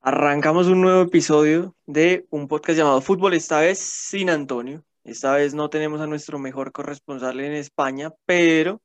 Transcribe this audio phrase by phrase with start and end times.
[0.00, 4.82] Arrancamos un nuevo episodio de un podcast llamado Fútbol, esta vez sin Antonio.
[5.04, 8.80] Esta vez no tenemos a nuestro mejor corresponsal en España, pero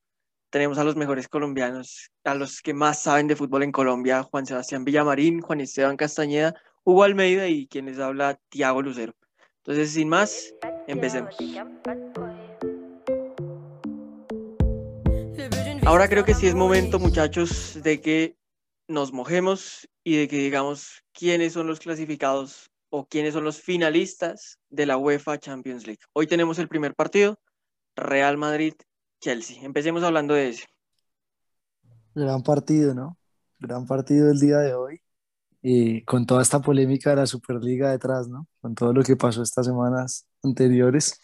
[0.50, 4.46] tenemos a los mejores colombianos, a los que más saben de fútbol en Colombia, Juan
[4.46, 9.14] Sebastián Villamarín, Juan Esteban Castañeda, Hugo Almeida y quien les habla, Tiago Lucero.
[9.60, 10.54] Entonces, sin más,
[10.88, 11.36] empecemos.
[15.86, 18.36] Ahora creo que sí es momento, muchachos, de que
[18.88, 24.60] nos mojemos y de que digamos quiénes son los clasificados o quiénes son los finalistas
[24.70, 26.02] de la UEFA Champions League.
[26.14, 27.40] Hoy tenemos el primer partido,
[27.96, 29.64] Real Madrid-Chelsea.
[29.64, 30.66] Empecemos hablando de ese.
[32.14, 33.18] Gran partido, ¿no?
[33.60, 35.02] Gran partido el día de hoy.
[35.62, 38.48] Y con toda esta polémica de la Superliga detrás, ¿no?
[38.62, 41.20] Con todo lo que pasó estas semanas anteriores.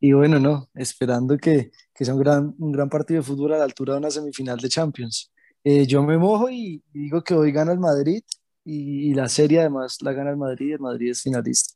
[0.00, 3.58] Y bueno, no, esperando que, que sea un gran, un gran partido de fútbol a
[3.58, 5.33] la altura de una semifinal de Champions.
[5.66, 8.22] Eh, yo me mojo y digo que hoy gana el Madrid
[8.64, 11.74] y, la serie además la gana el Madrid y el Madrid es finalista.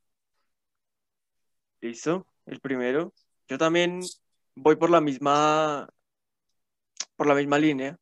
[1.80, 3.14] Listo, el primero.
[3.48, 4.00] Yo también
[4.54, 5.88] voy por la misma
[7.16, 7.98] por la misma línea,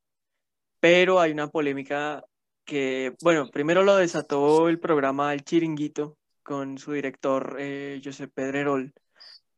[0.80, 2.24] pero hay una polémica
[2.64, 8.92] que, bueno, primero lo desató el programa El Chiringuito con su director eh, Josep Pedrerol,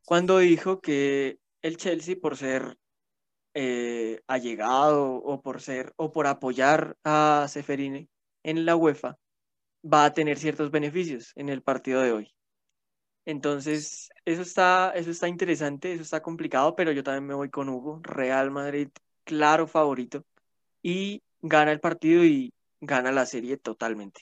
[0.04, 2.78] cuando dijo que el Chelsea, por ser
[3.60, 8.08] eh, allegado o por ser o por apoyar a Seferine
[8.44, 9.18] en la UEFA,
[9.84, 12.32] va a tener ciertos beneficios en el partido de hoy.
[13.24, 17.68] Entonces, eso está, eso está interesante, eso está complicado, pero yo también me voy con
[17.68, 17.98] Hugo.
[18.04, 18.90] Real Madrid,
[19.24, 20.22] claro favorito.
[20.80, 24.20] Y gana el partido y gana la serie totalmente.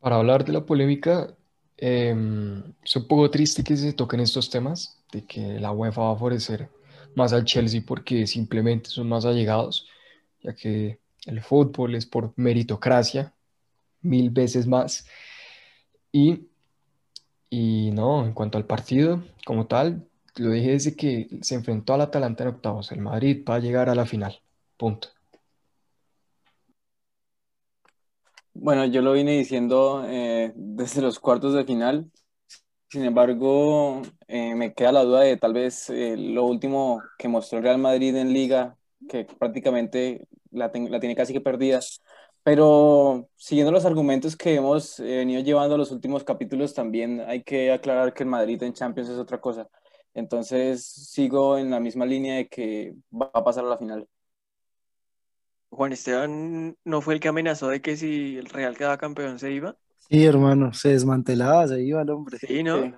[0.00, 1.36] Para hablar de la polémica,
[1.76, 6.10] em, es un poco triste que se toquen estos temas, de que la UEFA va
[6.10, 6.81] a favorecer
[7.16, 9.88] más al Chelsea porque simplemente son más allegados,
[10.42, 13.34] ya que el fútbol es por meritocracia,
[14.02, 15.06] mil veces más.
[16.12, 16.48] Y,
[17.50, 22.02] y no, en cuanto al partido como tal, lo dije desde que se enfrentó al
[22.02, 22.92] Atalanta en octavos.
[22.92, 24.40] El Madrid va a llegar a la final.
[24.76, 25.08] Punto.
[28.54, 32.10] Bueno, yo lo vine diciendo eh, desde los cuartos de final.
[32.92, 37.56] Sin embargo, eh, me queda la duda de tal vez eh, lo último que mostró
[37.58, 38.76] el Real Madrid en liga,
[39.08, 41.80] que prácticamente la, la tiene casi que perdida.
[42.42, 48.12] Pero siguiendo los argumentos que hemos venido llevando los últimos capítulos, también hay que aclarar
[48.12, 49.68] que el Madrid en Champions es otra cosa.
[50.12, 54.06] Entonces sigo en la misma línea de que va a pasar a la final.
[55.70, 59.50] Juan Esteban no fue el que amenazó de que si el Real quedaba campeón se
[59.52, 59.76] iba.
[60.08, 62.38] Sí, hermano, se desmantelaba, se iba el hombre.
[62.38, 62.96] Sí, ¿no?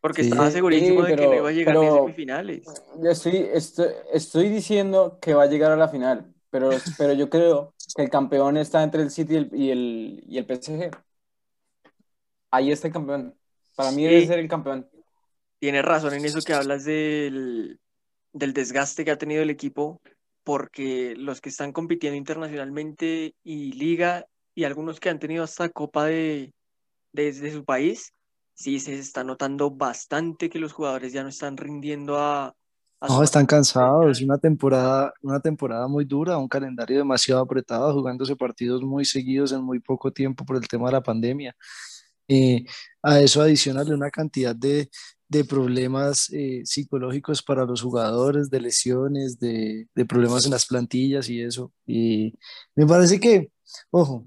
[0.00, 2.66] Porque estaba segurísimo de que no iba a llegar a a semifinales.
[3.02, 7.30] Yo estoy, estoy, estoy, diciendo que va a llegar a la final, pero, pero yo
[7.30, 10.90] creo que el campeón está entre el City y el, y el, PSG.
[12.50, 13.34] Ahí está el campeón.
[13.74, 14.88] Para mí debe ser el campeón.
[15.58, 17.80] Tienes razón en eso que hablas del,
[18.34, 20.02] del desgaste que ha tenido el equipo
[20.42, 26.06] porque los que están compitiendo internacionalmente y liga y algunos que han tenido hasta copa
[26.06, 26.52] de
[27.12, 28.12] desde su país,
[28.54, 32.54] sí se está notando bastante que los jugadores ya no están rindiendo a,
[33.08, 38.36] no, están cansados, es una temporada, una temporada muy dura, un calendario demasiado apretado, jugándose
[38.36, 41.54] partidos muy seguidos en muy poco tiempo por el tema de la pandemia.
[42.28, 42.64] Eh,
[43.02, 44.88] a eso adicionarle una cantidad de,
[45.28, 51.28] de problemas eh, psicológicos para los jugadores, de lesiones, de, de, problemas en las plantillas
[51.28, 51.72] y eso.
[51.86, 52.34] Y
[52.74, 53.50] me parece que,
[53.90, 54.26] ojo,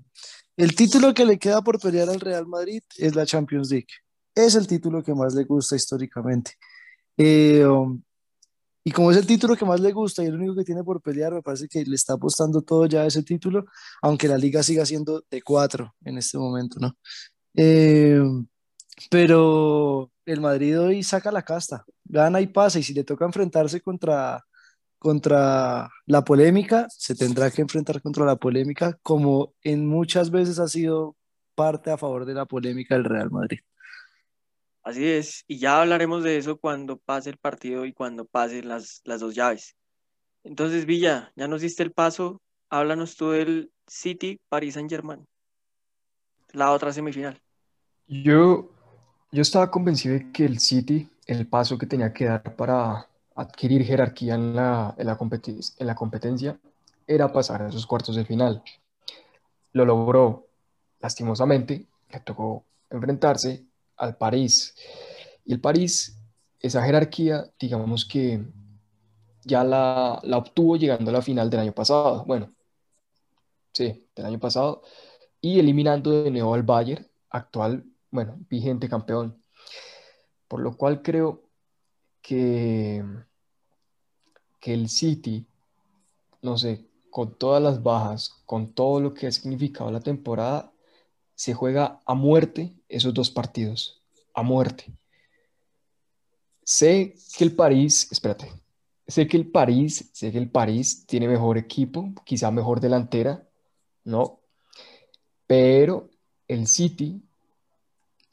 [0.56, 3.88] el título que le queda por pelear al Real Madrid es la Champions League.
[4.34, 6.54] Es el título que más le gusta históricamente.
[7.18, 8.02] Eh, um,
[8.84, 11.02] y como es el título que más le gusta y el único que tiene por
[11.02, 13.66] pelear, me parece que le está apostando todo ya a ese título,
[14.02, 16.96] aunque la liga siga siendo de cuatro en este momento, ¿no?
[17.54, 18.22] Eh,
[19.10, 23.82] pero el Madrid hoy saca la casta, gana y pasa, y si le toca enfrentarse
[23.82, 24.44] contra,
[24.98, 30.68] contra la polémica, se tendrá que enfrentar contra la polémica, como en muchas veces ha
[30.68, 31.16] sido
[31.56, 33.60] parte a favor de la polémica del Real Madrid.
[34.84, 39.02] Así es, y ya hablaremos de eso cuando pase el partido y cuando pasen las,
[39.04, 39.76] las dos llaves.
[40.44, 45.26] Entonces, Villa, ya nos diste el paso, háblanos tú del City Paris Saint Germain,
[46.54, 47.42] la otra semifinal.
[48.08, 48.72] Yo
[49.32, 53.84] yo estaba convencido de que el City, el paso que tenía que dar para adquirir
[53.84, 55.18] jerarquía en la, en la,
[55.78, 56.60] en la competencia,
[57.06, 58.64] era pasar a esos cuartos de final.
[59.74, 60.48] Lo logró,
[61.00, 63.64] lastimosamente, le tocó enfrentarse
[63.98, 64.76] al París.
[65.46, 66.18] Y el París,
[66.60, 68.44] esa jerarquía, digamos que
[69.44, 72.26] ya la, la obtuvo llegando a la final del año pasado.
[72.26, 72.52] Bueno,
[73.72, 74.82] sí, del año pasado,
[75.40, 79.42] y eliminando de nuevo al Bayern, actual, bueno, vigente campeón.
[80.48, 81.47] Por lo cual creo
[82.28, 83.06] que,
[84.60, 85.48] que el City,
[86.42, 90.74] no sé, con todas las bajas, con todo lo que ha significado la temporada,
[91.36, 94.02] se juega a muerte esos dos partidos,
[94.34, 94.92] a muerte.
[96.66, 98.52] Sé que el París, espérate,
[99.08, 103.48] sé que el París, sé que el París tiene mejor equipo, quizá mejor delantera,
[104.04, 104.42] ¿no?
[105.48, 106.10] Pero
[106.50, 107.24] el City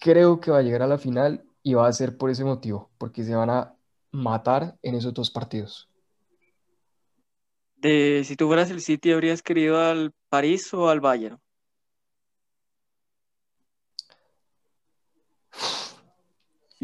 [0.00, 2.91] creo que va a llegar a la final y va a ser por ese motivo,
[2.99, 3.75] porque se van a
[4.14, 5.88] matar en esos dos partidos.
[7.76, 11.38] De, si tú fueras el City, ¿habrías querido al París o al Bayern?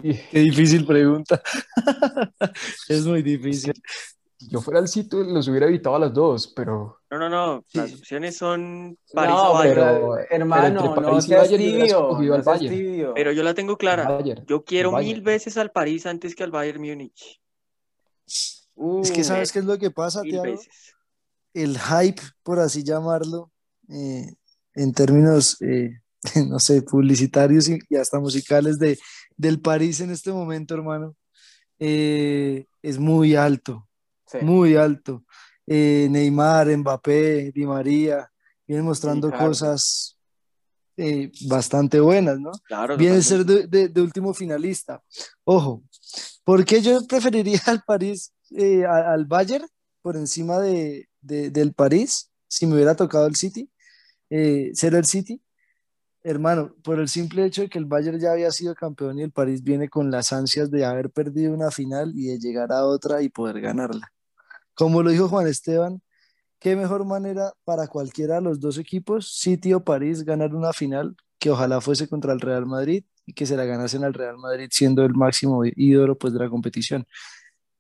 [0.03, 1.43] Qué difícil pregunta.
[2.88, 3.75] es muy difícil.
[4.48, 6.98] Yo fuera el sitio, los hubiera evitado a las dos, pero.
[7.10, 7.64] No, no, no.
[7.75, 9.75] Las opciones son París No, o Bayern.
[9.75, 12.75] pero, hermano, entre no seas Bayern, tibio, no al seas Bayern.
[12.75, 13.14] tibio.
[13.14, 14.08] Pero yo la tengo clara.
[14.08, 15.14] Bayern, Yo quiero Bayern.
[15.16, 17.40] mil veces al París antes que al Bayern Múnich.
[18.26, 20.94] Es que Uh, sabes qué es lo que pasa, veces.
[21.52, 23.50] El hype, por así llamarlo,
[23.90, 24.34] eh,
[24.75, 26.00] en términos, eh,
[26.48, 28.98] no sé, publicitarios y, y hasta musicales de,
[29.37, 31.14] del París en este momento, hermano,
[31.78, 33.87] eh, es muy alto,
[34.31, 34.38] sí.
[34.43, 35.25] muy alto.
[35.67, 38.31] Eh, Neymar, Mbappé, Di María,
[38.67, 40.17] vienen mostrando cosas
[40.97, 42.50] eh, bastante buenas, ¿no?
[42.65, 45.03] Claro, Viene ser de, de- de último finalista.
[45.44, 45.82] Ojo,
[46.44, 49.67] ¿por qué yo preferiría al París, eh, al Bayern
[50.03, 53.71] por encima de, de- del París si me hubiera tocado el City?
[54.75, 55.43] ser el City,
[56.23, 59.33] hermano, por el simple hecho de que el Bayern ya había sido campeón y el
[59.33, 63.23] París viene con las ansias de haber perdido una final y de llegar a otra
[63.23, 64.12] y poder ganarla.
[64.81, 66.00] Como lo dijo Juan Esteban,
[66.59, 71.15] qué mejor manera para cualquiera de los dos equipos, City o París, ganar una final
[71.38, 74.69] que ojalá fuese contra el Real Madrid y que se la ganasen al Real Madrid
[74.73, 77.06] siendo el máximo ídolo pues de la competición.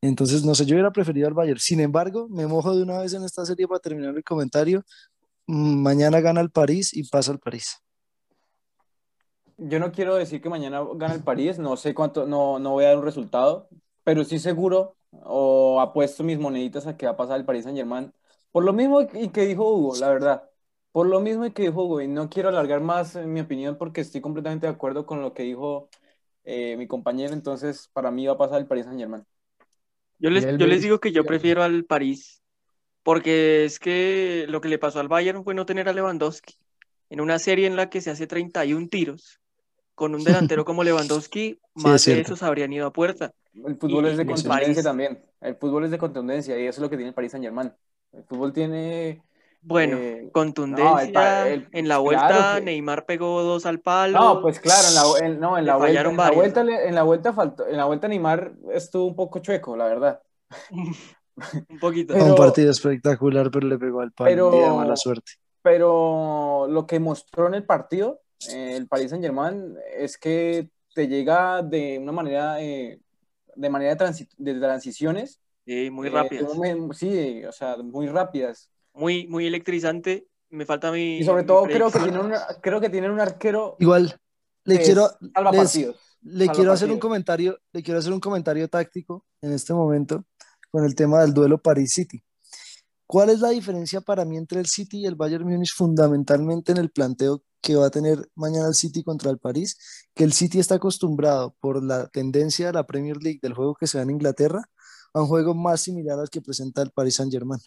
[0.02, 1.58] Entonces, no sé, yo hubiera preferido al Bayern.
[1.58, 4.82] Sin embargo, me mojo de una vez en esta serie para terminar el comentario.
[5.46, 7.78] Mm, Mañana gana el París y pasa el París.
[9.56, 12.84] Yo no quiero decir que mañana gana el París, no sé cuánto, no, no voy
[12.84, 13.70] a dar un resultado,
[14.04, 17.76] pero sí seguro, o apuesto mis moneditas a que va a pasar el París Saint
[17.78, 18.12] Germain.
[18.52, 20.50] Por lo mismo y que dijo Hugo, la verdad.
[20.92, 23.76] Por lo mismo y que dijo Hugo, y no quiero alargar más eh, mi opinión
[23.78, 25.88] porque estoy completamente de acuerdo con lo que dijo
[26.44, 29.24] eh, mi compañero, entonces para mí va a pasar el París Saint Germain.
[30.18, 32.42] Yo les, yo les digo que yo prefiero al París,
[33.02, 36.54] porque es que lo que le pasó al Bayern fue no tener a Lewandowski.
[37.08, 39.40] En una serie en la que se hace 31 tiros,
[39.94, 43.32] con un delantero como Lewandowski, más de esos habrían ido a puerta.
[43.54, 46.82] El fútbol Y- es de contundencia también, el fútbol es de contundencia y eso es
[46.82, 47.72] lo que tiene el París Saint Germain.
[48.12, 49.22] El fútbol tiene...
[49.62, 50.90] Bueno, eh, contundencia.
[50.90, 54.18] no, el pa- el- en la claro vuelta, que- Neymar pegó dos al palo.
[54.18, 57.02] No, pues claro, en la, en- no, en la vuelta, en la vuelta, en la
[57.02, 60.22] vuelta faltó, en la vuelta Neymar estuvo un poco chueco, la verdad.
[61.68, 62.14] un poquito.
[62.14, 64.50] Fue un Pero- partido espectacular, pero le pegó al palo.
[64.50, 65.32] día de mala pero- suerte.
[65.62, 71.06] Pero lo que mostró en el partido, eh, el Paris Saint Germain, es que te
[71.06, 72.98] llega de una manera, eh,
[73.60, 75.40] de manera de, transi- de transiciones.
[75.66, 76.50] Sí, muy eh, rápidas.
[76.98, 78.70] sí, o sea, muy rápidas.
[78.94, 80.26] Muy, muy electrizante.
[80.48, 81.18] Me falta mi.
[81.18, 84.18] Y sobre todo creo que tienen, una- creo que tienen un arquero Igual,
[84.64, 85.96] le quiero, es salva les- partidos.
[86.22, 90.24] le salva quiero hacer un comentario, le quiero hacer un comentario táctico en este momento
[90.70, 92.22] con el tema del duelo París-City.
[93.06, 96.78] ¿Cuál es la diferencia para mí entre el City y el Bayern Múnich fundamentalmente en
[96.78, 99.76] el planteo que va a tener mañana el City contra el París?
[100.14, 103.86] Que el City está acostumbrado por la tendencia de la Premier League del juego que
[103.86, 104.64] se da en Inglaterra
[105.12, 107.60] a un juego más similar al que presenta el Paris Saint-Germain.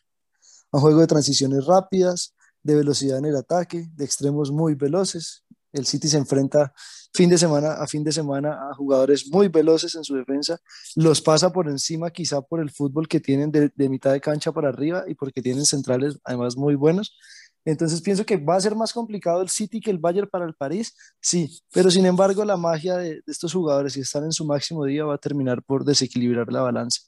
[0.72, 2.34] A un juego de transiciones rápidas,
[2.64, 5.44] de velocidad en el ataque, de extremos muy veloces.
[5.72, 6.74] El City se enfrenta
[7.14, 10.60] fin de semana a fin de semana a jugadores muy veloces en su defensa,
[10.96, 14.52] los pasa por encima quizá por el fútbol que tienen de, de mitad de cancha
[14.52, 17.16] para arriba y porque tienen centrales además muy buenos.
[17.66, 20.54] Entonces pienso que va a ser más complicado el City que el Bayern para el
[20.54, 24.46] París, sí, pero sin embargo la magia de, de estos jugadores, si están en su
[24.46, 27.02] máximo día, va a terminar por desequilibrar la balanza.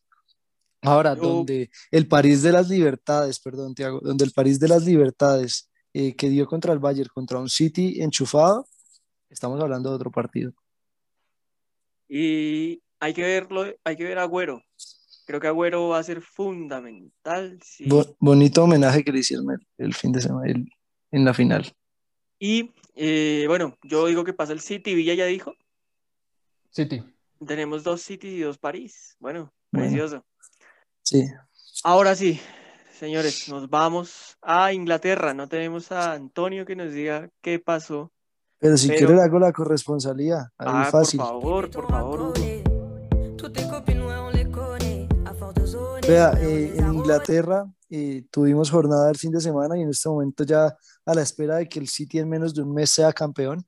[0.82, 4.86] Ahora, Yo- donde el París de las Libertades, perdón, Tiago, donde el París de las
[4.86, 8.66] Libertades eh, que dio contra el Bayern, contra un City enchufado,
[9.30, 10.54] estamos hablando de otro partido.
[12.08, 14.62] Y hay que verlo, hay que ver a Agüero.
[15.26, 17.60] Creo que Agüero va a ser fundamental.
[17.64, 17.86] sí.
[17.90, 20.70] Bo- bonito homenaje que le hicieron el, el fin de semana, el-
[21.12, 21.74] en la final.
[22.40, 25.54] Y eh, bueno, yo digo que pasa el City, Villa ya dijo.
[26.70, 27.04] City.
[27.46, 29.16] Tenemos dos Cities y dos París.
[29.20, 29.88] Bueno, Bueno.
[29.90, 30.24] precioso.
[31.04, 31.24] Sí,
[31.84, 32.40] Ahora sí,
[32.98, 35.34] señores, nos vamos a Inglaterra.
[35.34, 38.12] No tenemos a Antonio que nos diga qué pasó.
[38.60, 40.38] Pero si quiere le hago la corresponsalía.
[40.58, 41.20] Ahí Ah, fácil.
[41.20, 42.20] por favor, por favor.
[42.22, 42.34] Hugo.
[46.08, 50.76] Eh, en Inglaterra eh, tuvimos jornada el fin de semana y en este momento ya
[51.04, 53.66] a la espera de que el City en menos de un mes sea campeón,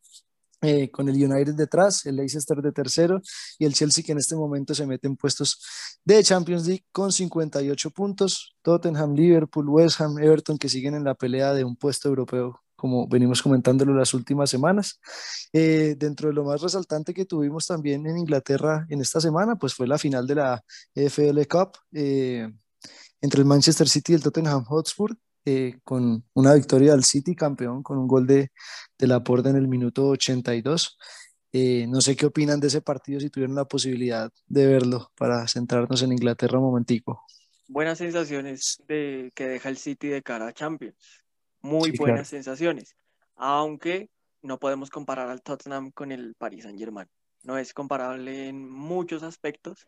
[0.61, 3.21] eh, con el United detrás, el Leicester de tercero
[3.57, 5.59] y el Chelsea que en este momento se mete en puestos
[6.05, 11.15] de Champions League con 58 puntos, Tottenham, Liverpool, West Ham, Everton que siguen en la
[11.15, 15.01] pelea de un puesto europeo como venimos comentándolo las últimas semanas.
[15.51, 19.73] Eh, dentro de lo más resaltante que tuvimos también en Inglaterra en esta semana, pues
[19.73, 20.63] fue la final de la
[20.95, 22.49] FL Cup eh,
[23.19, 27.81] entre el Manchester City y el Tottenham Hotspur, eh, con una victoria del City campeón
[27.81, 28.51] con un gol de,
[28.97, 30.97] de Laporte en el minuto 82.
[31.53, 35.47] Eh, no sé qué opinan de ese partido si tuvieron la posibilidad de verlo para
[35.47, 37.23] centrarnos en Inglaterra un momentico.
[37.67, 40.95] Buenas sensaciones de, que deja el City de cara a Champions.
[41.69, 42.29] Muy Sí, buenas claro.
[42.29, 42.95] sensaciones.
[43.35, 44.09] Aunque
[44.41, 47.07] no podemos comparar al Tottenham con el Paris Saint-Germain.
[47.43, 49.87] No es comparable en muchos aspectos,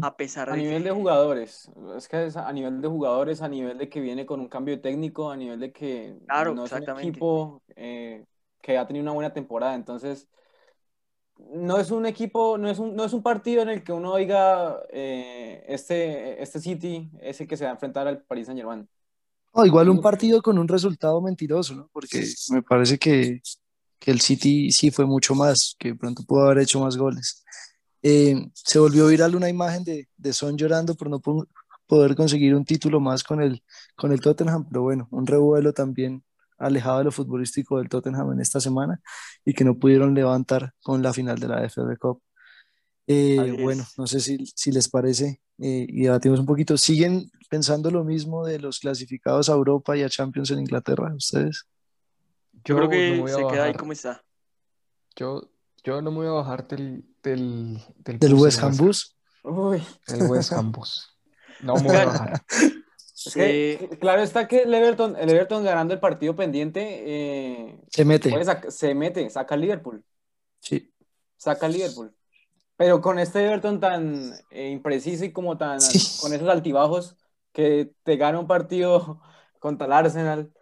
[0.00, 3.40] a pesar A de nivel que de jugadores, es que es a nivel de jugadores,
[3.40, 6.66] a nivel de que viene con un cambio técnico, a nivel de que Claro, no
[6.66, 8.26] es un equipo eh,
[8.60, 10.28] que ha tenido una buena temporada, entonces
[11.36, 14.12] no es un equipo, no es un, no es un partido en el que uno
[14.12, 18.88] oiga eh, este, este City, ese que se va a enfrentar al Paris Saint-Germain.
[19.54, 21.88] No, igual un partido con un resultado mentiroso, ¿no?
[21.92, 23.40] Porque me parece que,
[24.00, 27.44] que el City sí fue mucho más, que de pronto pudo haber hecho más goles.
[28.02, 31.46] Eh, se volvió viral una imagen de, de Son llorando por no po-
[31.86, 33.62] poder conseguir un título más con el,
[33.96, 36.24] con el Tottenham, pero bueno, un revuelo también
[36.58, 39.00] alejado de lo futbolístico del Tottenham en esta semana
[39.44, 42.22] y que no pudieron levantar con la final de la FA Cup.
[43.06, 46.76] Eh, bueno, no sé si, si les parece eh, y debatimos un poquito.
[46.76, 51.66] ¿Siguen pensando lo mismo de los clasificados a Europa y a Champions en Inglaterra, ustedes?
[52.64, 54.24] yo creo que se queda ahí como está.
[55.16, 55.50] Yo,
[55.82, 59.16] yo no me voy a bajar del, del, del ¿Del West del Ham Bus?
[59.42, 61.08] Uy, El West Ham Bus.
[61.60, 62.42] No me voy a bajar.
[64.00, 68.32] claro está que el Everton, el Everton ganando el partido pendiente eh, Se mete.
[68.70, 70.04] se mete, saca al Liverpool.
[70.60, 70.92] Sí.
[71.36, 72.14] saca al Liverpool.
[72.76, 75.98] Pero con este Everton tan eh, impreciso y como tan Sí.
[76.16, 77.16] con esos altibajos
[77.52, 79.20] que te gana un partido
[79.60, 80.52] contra el Arsenal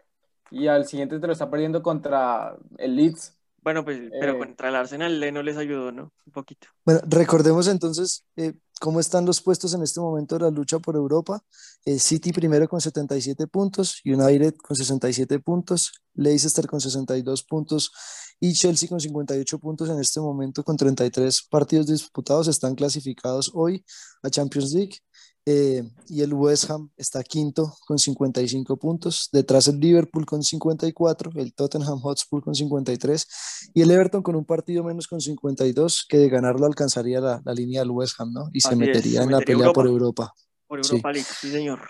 [0.50, 3.38] y al siguiente te lo está perdiendo contra el Leeds.
[3.62, 4.38] Bueno, pues, pero Eh.
[4.38, 6.12] contra el Arsenal no les ayudó, ¿no?
[6.26, 6.66] Un poquito.
[6.84, 10.96] Bueno, recordemos entonces eh, cómo están los puestos en este momento de la lucha por
[10.96, 11.40] Europa.
[11.84, 17.92] Eh, City primero con 77 puntos, United con 67 puntos, Leicester con 62 puntos
[18.40, 22.48] y Chelsea con 58 puntos en este momento con 33 partidos disputados.
[22.48, 23.84] Están clasificados hoy
[24.24, 24.98] a Champions League.
[25.44, 31.32] Eh, y el West Ham está quinto con 55 puntos, detrás el Liverpool con 54,
[31.34, 36.18] el Tottenham Hotspur con 53 y el Everton con un partido menos con 52, que
[36.18, 38.50] de ganarlo alcanzaría la, la línea del West Ham, ¿no?
[38.52, 40.22] Y se es, metería se en la pelea por Europa.
[40.22, 40.34] Europa.
[40.68, 40.92] Por Sí.
[40.92, 41.80] Europa League, sí, señor.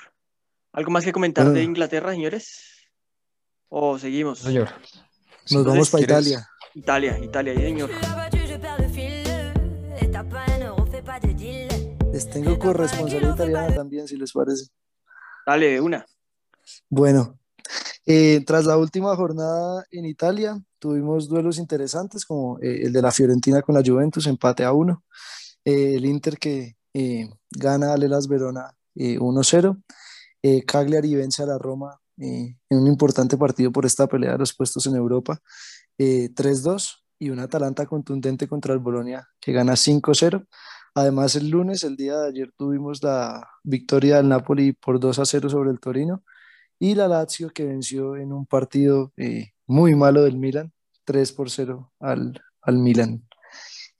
[0.72, 1.64] ¿Algo más que comentar de Bueno.
[1.64, 2.58] Inglaterra, señores?
[3.68, 4.38] ¿O seguimos?
[4.38, 4.70] Señor.
[4.70, 6.04] Nos Entonces, vamos para.
[6.04, 6.48] Italia.
[6.74, 7.90] Italia, Italia, sí, señor.
[12.12, 14.66] Les tengo corresponsal italiana también, si les parece.
[15.46, 16.04] Dale, de una.
[16.90, 17.38] Bueno,
[18.04, 23.10] eh, tras la última jornada en Italia, tuvimos duelos interesantes como eh, el de la
[23.10, 25.04] Fiorentina con la Juventus, empate a uno.
[25.64, 29.82] Eh, el Inter que eh, gana al Hellas Verona eh, 1-0.
[30.42, 34.38] Eh, Cagliari vence a la Roma eh, en un importante partido por esta pelea de
[34.38, 35.40] los puestos en Europa
[35.96, 40.46] eh, 3-2 y un Atalanta contundente contra el Bolonia que gana 5-0.
[40.94, 45.70] Además, el lunes, el día de ayer, tuvimos la victoria del Napoli por 2-0 sobre
[45.70, 46.22] el Torino
[46.78, 50.72] y la Lazio que venció en un partido eh, muy malo del Milan,
[51.04, 53.26] 3 por 0 al, al Milan.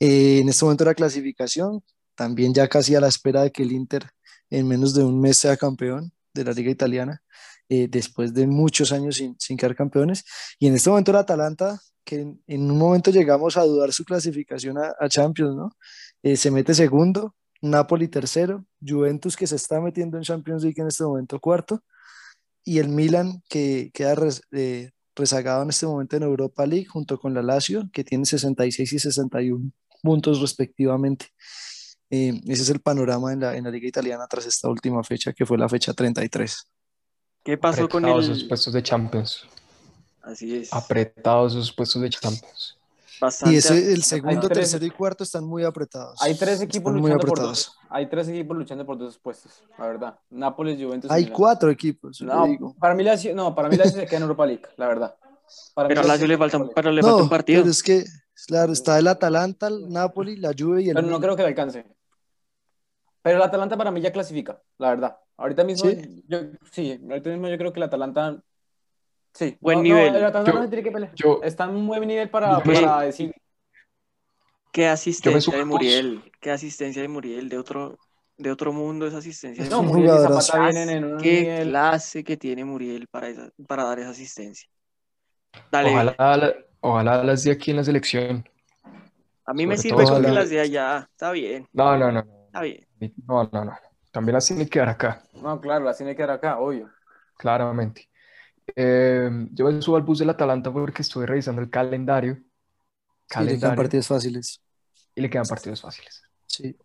[0.01, 1.83] Eh, en este momento la clasificación,
[2.15, 4.11] también ya casi a la espera de que el Inter
[4.51, 7.23] en menos de un mes sea campeón de la liga italiana,
[7.69, 10.25] eh, después de muchos años sin, sin quedar campeones.
[10.59, 14.05] Y en este momento el Atalanta, que en, en un momento llegamos a dudar su
[14.05, 15.71] clasificación a, a Champions, ¿no?
[16.23, 20.89] Eh, se mete segundo, Napoli tercero, Juventus que se está metiendo en Champions League en
[20.89, 21.83] este momento cuarto,
[22.65, 27.19] y el Milan que queda res- eh, rezagado en este momento en Europa League junto
[27.19, 31.27] con la Lazio que tiene 66 y 61 puntos respectivamente.
[32.11, 35.33] Eh, ese es el panorama en la, en la liga italiana tras esta última fecha
[35.33, 36.69] que fue la fecha 33.
[37.45, 38.49] ¿Qué pasó con Apretados el...?
[38.49, 39.47] puestos de Champions.
[40.23, 40.73] Así es.
[40.73, 42.79] Apretados esos puestos de Champions.
[43.23, 43.55] Bastante.
[43.55, 46.21] Y ese, el segundo, tres- tercero y cuarto están muy apretados.
[46.21, 47.77] Hay tres equipos Están muy luchando por dos.
[47.89, 50.19] Hay tres equipos luchando por dos puestos, la verdad.
[50.31, 51.09] Nápoles, Juventus.
[51.09, 52.75] Hay cuatro equipos, No, digo.
[52.81, 55.17] para mí Lazio, no, para mí Lazio se queda en Europa League, la verdad.
[55.73, 57.61] Para Pero a Lazio le falta, pero le falta No, un partido.
[57.63, 58.05] pero es que,
[58.49, 61.49] claro, está el Atalanta, el Napoli, la Juve y el Pero no creo que le
[61.49, 61.87] alcance.
[63.23, 65.17] Pero el Atalanta para mí ya clasifica, la verdad.
[65.37, 66.25] Ahorita mismo, ¿Sí?
[66.27, 66.39] yo,
[66.73, 68.43] sí, ahorita mismo yo creo que el Atalanta,
[69.35, 69.57] sí.
[69.61, 70.15] Buen No, no, nivel.
[70.17, 71.15] el Atalanta Yo- no se tiene que pelear.
[71.15, 73.35] yo- Está en un buen nivel para, Yo me- para decir,
[74.73, 75.65] Qué asistencia de.
[75.65, 76.33] Muriel.
[76.41, 77.49] Qué asistencia de Muriel.
[77.51, 77.99] De otro,
[78.39, 79.65] de otro mundo esa asistencia.
[79.69, 80.15] no, un Muriel.
[80.17, 80.19] Y.
[80.41, 81.69] Zapata vienen en un Qué nivel.
[81.69, 84.69] clase que tiene Muriel para, esa- para dar esa asistencia.
[85.71, 88.49] Dale, Ojalá, ojalá las de aquí en la selección.
[89.45, 91.07] a mí me sirve con que la- las de allá.
[91.11, 92.21] Está bien, No, no, no.
[92.47, 92.87] está bien.
[93.29, 93.77] No, no, no.
[94.11, 96.89] También las tiene que dar acá, No, claro, la tiene que dar acá, obvio.
[97.37, 98.09] claramente.
[98.77, 102.39] Eh, yo me subo al bus del Atalanta porque estoy revisando el calendario.
[103.29, 104.61] Sí, le quedan partidos fáciles.
[105.15, 106.23] y le quedan partidos fáciles.
[106.47, 106.77] Sí.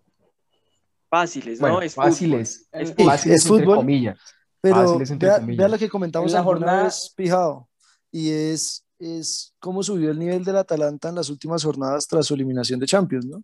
[1.10, 1.82] Fáciles, Bueno, ¿no?
[1.82, 2.10] Es fútbol.
[2.10, 2.68] fáciles.
[2.72, 3.78] Es Fáciles es entre fútbol.
[3.78, 4.20] comillas.
[4.60, 5.58] Pero Fáciles, entre vea, comillas.
[5.58, 7.70] vea lo que comentamos En la jornada- vez, Pijao,
[8.12, 12.34] y es, es cómo subió el nivel del Atalanta en las últimas jornadas tras su
[12.34, 13.44] eliminación de Champions, ¿no?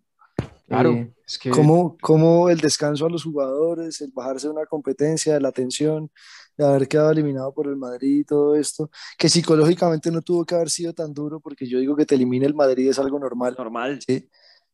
[0.66, 4.66] Claro, Eh, es que cómo, cómo el descanso a los jugadores, el bajarse de una
[4.66, 6.10] competencia, la tensión,
[6.56, 10.54] de haber quedado eliminado por el Madrid y todo esto, que psicológicamente no tuvo que
[10.54, 13.54] haber sido tan duro, porque yo digo que te elimine el Madrid es algo normal.
[13.58, 13.98] Normal.
[14.06, 14.28] ¿sí?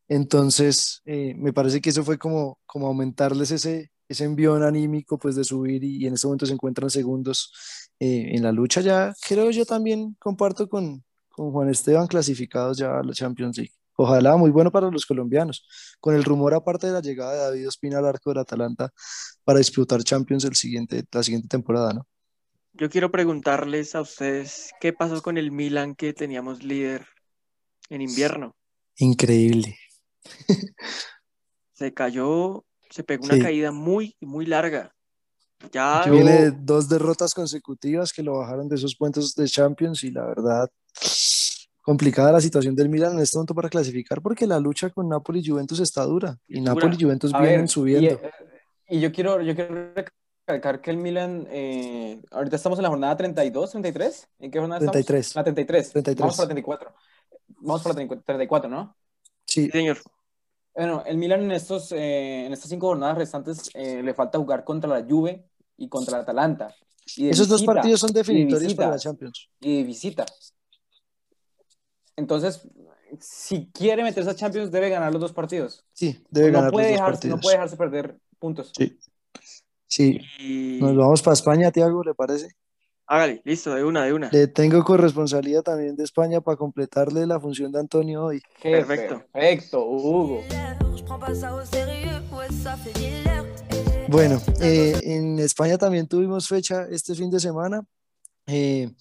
[0.08, 5.36] Entonces, eh, me parece que eso fue como, como aumentarles ese, ese envión anímico pues
[5.36, 7.52] de subir y, y en este momento se encuentran segundos
[7.98, 12.98] eh, en la lucha ya, creo yo también comparto con, con Juan Esteban clasificados ya
[12.98, 13.72] a la Champions League.
[14.02, 15.66] Ojalá, muy bueno para los colombianos,
[16.00, 18.90] con el rumor aparte de la llegada de David Ospina al arco del Atalanta
[19.44, 22.06] para disputar Champions el siguiente, la siguiente temporada, ¿no?
[22.72, 27.04] Yo quiero preguntarles a ustedes qué pasó con el Milan que teníamos líder
[27.90, 28.54] en invierno.
[28.96, 29.76] Increíble.
[31.74, 33.40] Se cayó, se pegó una Sí.
[33.42, 34.94] caída muy, muy larga.
[35.72, 40.10] Ya Yo- Viene dos derrotas consecutivas que lo bajaron de esos puestos de Champions y
[40.10, 40.70] la verdad,
[41.82, 45.40] complicada la situación del Milan en este momento para clasificar porque la lucha con Napoli
[45.40, 46.60] y Juventus está dura y.
[46.60, 48.10] Napoli y Juventus A vienen ver, subiendo.
[48.10, 48.30] Y, eh,
[48.90, 49.92] y yo quiero, yo quiero
[50.50, 54.28] recalcar que el Milan, eh, ahorita estamos en la jornada 32, 33.
[54.40, 54.92] ¿En qué jornada estamos?
[54.92, 55.36] 33.
[55.36, 55.92] La 33.
[55.92, 56.20] 33.
[56.20, 56.94] Vamos para la 34.
[57.60, 58.96] Vamos para la 34, ¿no?
[59.44, 59.98] Sí, Sí, señor.
[60.74, 64.64] Bueno, el Milan en, estos, eh, en estas cinco jornadas restantes eh, le falta jugar
[64.64, 65.44] contra la Juve
[65.76, 66.74] y contra la Atalanta.
[67.16, 68.82] Y de esos dos partidos son definitorios visita.
[68.82, 69.50] para la Champions.
[69.60, 70.26] Y de visita.
[72.20, 72.68] Entonces,
[73.18, 75.84] si quiere meterse a Champions, debe ganar los dos partidos.
[75.92, 77.36] Sí, debe no, ganar puede los dos dejarse, partidos.
[77.36, 78.72] no puede dejarse perder puntos.
[78.76, 78.98] Sí.
[79.86, 82.50] Sí, Y nos vamos para España, Tiago, ¿le parece?
[83.06, 84.28] hágale, listo, de una, de una.
[84.30, 88.40] Le tengo corresponsabilidad también de España para completarle la función de Antonio hoy.
[88.62, 89.24] Qué Perfecto.
[89.32, 90.42] Perfecto, Hugo.
[94.06, 97.82] Bueno, eh, en España también tuvimos fecha este fin de semana.
[98.46, 98.92] Eh,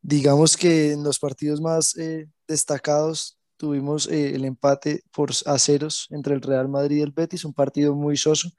[0.00, 6.08] digamos que en los partidos más eh, destacados tuvimos eh, el empate por a ceros
[6.10, 8.50] entre el Real Madrid y el Betis, un partido muy soso,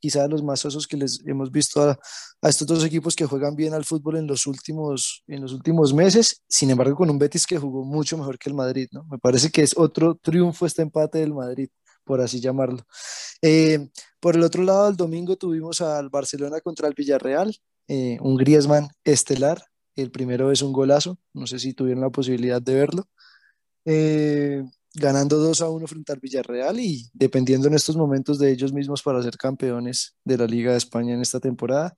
[0.00, 1.98] quizá de los más sosos que les hemos visto a,
[2.40, 5.92] a estos dos equipos que juegan bien al fútbol en los últimos, en los últimos
[5.92, 9.04] meses, sin embargo con un Betis que jugó mucho mejor que el Madrid, ¿no?
[9.10, 11.68] Me parece que es otro triunfo este empate del Madrid,
[12.02, 12.80] por así llamarlo.
[13.42, 17.54] Eh, por el otro lado, el domingo tuvimos al Barcelona contra el Villarreal,
[17.88, 19.62] eh, un Griezmann estelar.
[19.94, 23.08] El primero es un golazo, no sé si tuvieron la posibilidad de verlo.
[23.86, 24.62] Eh,
[24.94, 29.02] ganando 2 a 1 frente al Villarreal y dependiendo en estos momentos de ellos mismos
[29.02, 31.96] para ser campeones de la Liga de España en esta temporada.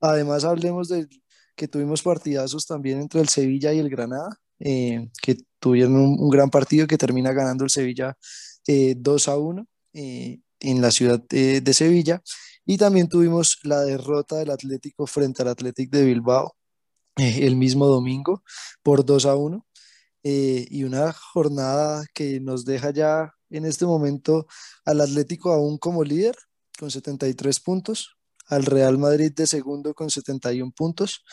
[0.00, 1.08] Además, hablemos de
[1.56, 6.30] que tuvimos partidazos también entre el Sevilla y el Granada, eh, que tuvieron un, un,
[6.30, 8.16] gran partido que termina ganando el Sevilla
[8.66, 12.22] eh, 2 a 1 eh, en la ciudad de, de, Sevilla.
[12.64, 16.54] Y también tuvimos la derrota del Atlético frente al Athletic de Bilbao
[17.16, 18.42] eh, el mismo domingo
[18.82, 19.66] por 2 a 1.
[20.24, 24.46] Eh, y una jornada que nos deja ya en este momento
[24.84, 26.36] al Atlético aún como líder
[26.78, 31.24] con 73 puntos, al Real Madrid de segundo con 71 puntos,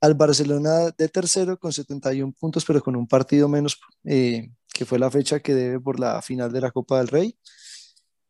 [0.00, 4.98] al Barcelona de tercero con 71 puntos, pero con un partido menos eh, que fue
[4.98, 7.38] la fecha que debe por la final de la Copa del Rey,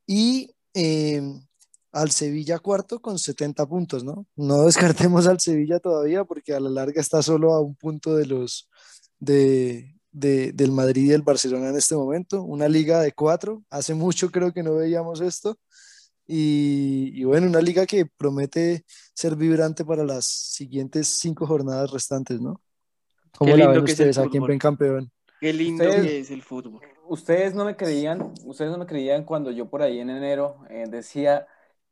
[0.07, 1.22] y eh,
[1.92, 4.26] al Sevilla cuarto con 70 puntos, ¿no?
[4.37, 8.26] No descartemos al Sevilla todavía porque a la larga está solo a un punto de
[8.26, 8.68] los
[9.18, 13.94] de, de, del Madrid y el Barcelona en este momento, una liga de cuatro, hace
[13.94, 15.59] mucho creo que no veíamos esto,
[16.26, 22.40] y, y, bueno, una liga que promete ser vibrante para las siguientes cinco jornadas restantes,
[22.40, 22.61] ¿no?
[23.38, 25.12] ¿Cómo Qué la lindo ven que es ustedes a quién ven campeón?
[25.40, 26.81] Qué lindo Ustedes- que es el fútbol.
[27.09, 30.87] Ustedes no me creían, ustedes no me creían cuando yo por ahí en enero eh,
[30.90, 31.46] decía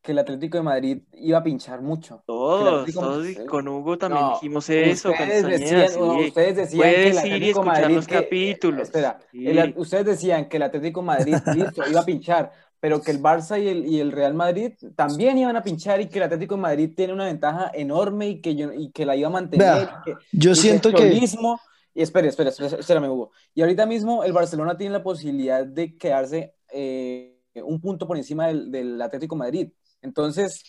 [0.05, 2.23] que el Atlético de Madrid iba a pinchar mucho.
[2.27, 5.11] Todos, todos y con Hugo también No, dijimos eso.
[5.11, 5.99] Ustedes decían, sí.
[5.99, 8.83] no, ustedes decían que el Atlético Madrid los que- capítulos.
[8.83, 9.47] espera, Sí.
[9.49, 13.23] el- ustedes decían que el Atlético de Madrid listo, iba a pinchar, pero que el
[13.23, 16.55] Barça y el, y el Real Madrid también iban a pinchar y que el Atlético
[16.57, 19.67] de Madrid tiene una ventaja enorme y que, yo, y que la iba a mantener.
[19.67, 21.59] Vea, y que- Yo y siento el que cholismo-
[21.95, 23.31] Y espere, espere, espere, espérame, Hugo.
[23.55, 28.49] Y ahorita mismo el Barcelona tiene la posibilidad de quedarse eh, un punto por encima
[28.49, 29.69] del, del Atlético de Madrid.
[30.05, 30.63] Entonces,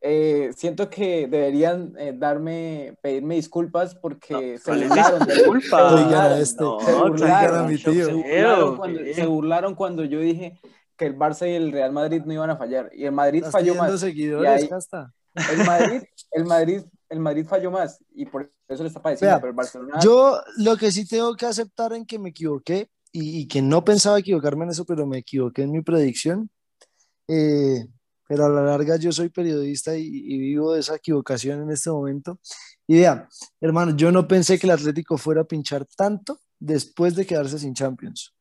[0.00, 5.26] eh, siento que deberían eh, darme, pedirme disculpas porque se ¿cuáles burlaron.
[5.26, 5.90] de- disculpas?
[5.92, 10.58] se burlaron, este, No, se burlaron, mi se burlaron se burlaron cuando yo dije
[10.96, 12.90] que el Barça y el Real Madrid no iban a fallar.
[12.94, 13.98] Y el Madrid Estás falló más.
[14.00, 14.70] seguidores, ahí-.
[15.52, 19.34] El Madrid, el Madrid, el Madrid falló más y por eso le está padeciendo.
[19.34, 22.88] Vea, pero el Barcelona Yo lo que sí tengo que aceptar en que me equivoqué
[23.12, 26.50] y, y que no pensaba equivocarme en eso, pero me equivoqué en mi predicción.
[27.28, 27.86] eh,
[28.28, 31.90] pero a la larga yo soy periodista y, y vivo de esa equivocación en este
[31.90, 32.38] momento.
[32.86, 33.28] Y vea,
[33.60, 37.74] hermano, yo no pensé que el Atlético fuera a pinchar tanto después de quedarse sin
[37.74, 38.34] Champions.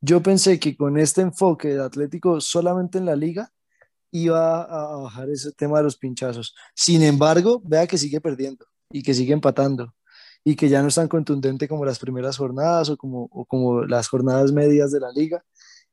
[0.00, 3.52] Yo pensé que con este enfoque de Atlético solamente en la liga
[4.10, 6.54] iba a, bajar ese tema de los pinchazos.
[6.74, 9.94] Sin embargo, vea que sigue perdiendo y que sigue empatando
[10.44, 13.82] y que ya no es tan contundente como las primeras jornadas o como, o como
[13.82, 15.44] las jornadas medias de la liga.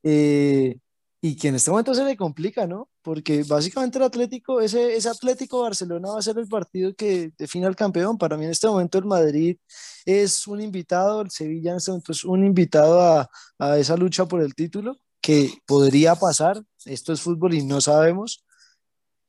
[0.04, 0.78] Eh,
[1.22, 2.90] y que en este momento se le complica, ¿no?
[3.02, 7.66] Porque básicamente el Atlético, ese, ese Atlético Barcelona va a ser el partido que define
[7.66, 8.18] al campeón.
[8.18, 9.58] Para mí en este momento el Madrid
[10.06, 14.26] es un invitado, el Sevilla en este momento es un invitado a, a esa lucha
[14.28, 16.62] por el título que podría pasar.
[16.86, 18.46] Esto es fútbol y no sabemos.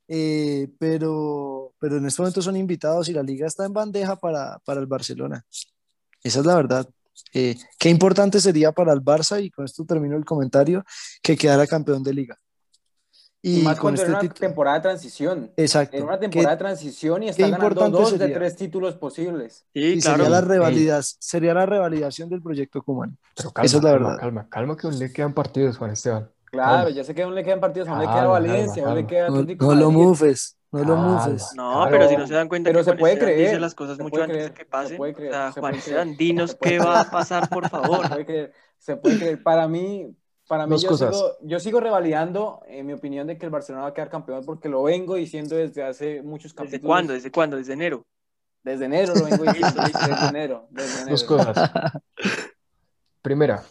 [0.09, 4.59] Eh, pero, pero en este momento son invitados y la liga está en bandeja para,
[4.61, 5.45] para el Barcelona.
[6.23, 6.89] Esa es la verdad.
[7.33, 10.85] Eh, qué importante sería para el Barça, y con esto termino el comentario,
[11.23, 12.39] que quedara campeón de liga.
[13.43, 14.41] Y, Y, más con cuando este era una título.
[14.49, 15.53] temporada de transición.
[15.57, 15.97] Exacto.
[15.97, 19.67] Era una que- temporada de transición y está ganando dos de tres títulos posibles.
[19.73, 20.25] Sí, y claro.
[20.25, 20.41] sería
[20.93, 23.17] la sería la revalidación del proyecto Kuman.
[23.37, 24.21] Pero calma, Esa es la calma, verdad.
[24.21, 26.29] calma, calma, que aún le quedan partidos, Juan Esteban.
[26.51, 26.91] Claro, Calma.
[26.91, 29.29] ya sé que aún le quedan partidos, aún le queda calma, Valencia, aún le queda
[29.29, 31.27] No, Atlético no de lo mufes, no lo Calma.
[31.27, 31.53] mufes.
[31.55, 31.91] No, Claro.
[31.91, 33.75] pero si no se dan cuenta Pero que se Juan puede Esteban creer, dice las
[33.75, 34.97] cosas se mucho puede antes creer, de que se pasen.
[34.97, 36.87] puede creer, o sea, se Juan puede creer, Esteban, dinos se qué creer.
[36.87, 38.09] va a pasar, por Se favor.
[38.09, 39.43] puede creer, se puede creer.
[39.43, 40.15] Para mí,
[40.49, 41.15] para mí yo, cosas.
[41.17, 44.45] sigo, yo sigo revalidando en mi opinión de que el Barcelona va a quedar campeón
[44.45, 46.73] porque lo vengo diciendo desde hace muchos capítulos.
[46.73, 47.13] ¿Desde cuándo?
[47.13, 47.57] ¿Desde cuándo?
[47.57, 48.05] ¿Desde enero?
[48.63, 49.83] Desde enero lo vengo diciendo,
[50.29, 51.11] enero, desde enero.
[51.11, 51.71] Dos cosas.
[53.23, 53.63] Primera,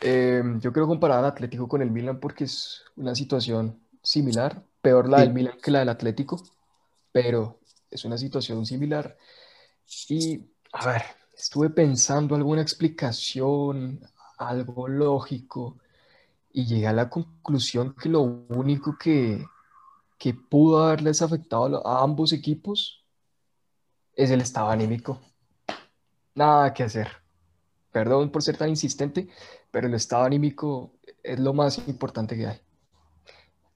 [0.00, 5.08] eh, yo quiero comparar al Atlético con el Milan porque es una situación similar, peor
[5.08, 5.24] la Sí.
[5.24, 6.42] del Milan que la del Atlético,
[7.12, 7.60] pero
[7.90, 9.16] es una situación similar.
[10.08, 10.40] Y,
[10.72, 11.02] a ver,
[11.36, 14.00] estuve pensando alguna explicación,
[14.38, 15.78] algo lógico,
[16.52, 19.44] y llegué a la conclusión que lo único que,
[20.18, 23.04] que pudo haberles afectado a ambos equipos
[24.14, 25.20] es el estado anímico.
[26.34, 27.08] Nada que hacer.
[27.90, 29.28] Perdón por ser tan insistente,
[29.70, 32.60] pero el estado anímico es lo más importante que hay.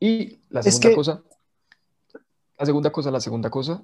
[0.00, 1.22] Y la Es segunda que- cosa,
[2.59, 3.82] la segunda cosa, la segunda cosa,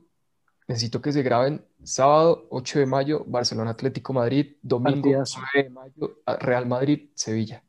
[0.68, 5.40] necesito que se graben sábado 8 de mayo, Barcelona Atlético Madrid, domingo Partidazo.
[5.54, 7.62] 9 de mayo, Real Madrid, Sevilla.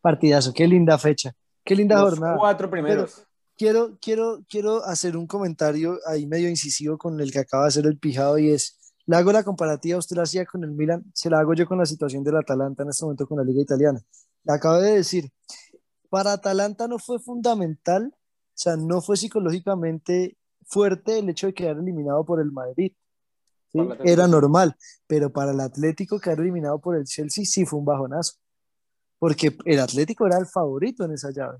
[0.00, 2.36] Partidazo, qué linda fecha, qué linda Los jornada.
[2.36, 3.24] cuatro primeros.
[3.56, 7.86] Quiero, quiero, quiero hacer un comentario ahí medio incisivo con el que acaba de hacer
[7.86, 8.76] el pijado y es,
[9.06, 11.78] le hago la comparativa, usted la hacía con el Milan, se la hago yo con
[11.78, 14.00] la situación del Atalanta en este momento con la Liga Italiana.
[14.42, 15.30] Le acabo de decir,
[16.14, 21.76] para Atalanta no fue fundamental, o sea, no fue psicológicamente fuerte el hecho de quedar
[21.76, 22.92] eliminado por el Madrid.
[24.04, 24.76] Era normal,
[25.08, 28.34] pero para el Atlético quedar eliminado por el Chelsea sí fue un bajonazo,
[29.18, 31.58] porque el Atlético era el favorito en esa llave.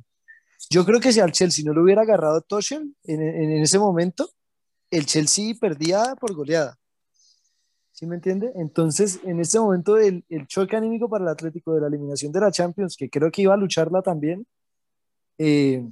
[0.70, 3.78] Yo creo que si al Chelsea no lo hubiera agarrado Tuchel en, en- en ese
[3.80, 4.28] momento,
[4.90, 6.78] el Chelsea perdía por goleada.
[7.94, 8.52] ¿Sí me entiende?
[8.56, 12.40] Entonces, en este momento, el, el choque anímico para el Atlético de la eliminación de
[12.40, 14.46] la Champions, que creo que iba a lucharla también,
[15.38, 15.84] eh,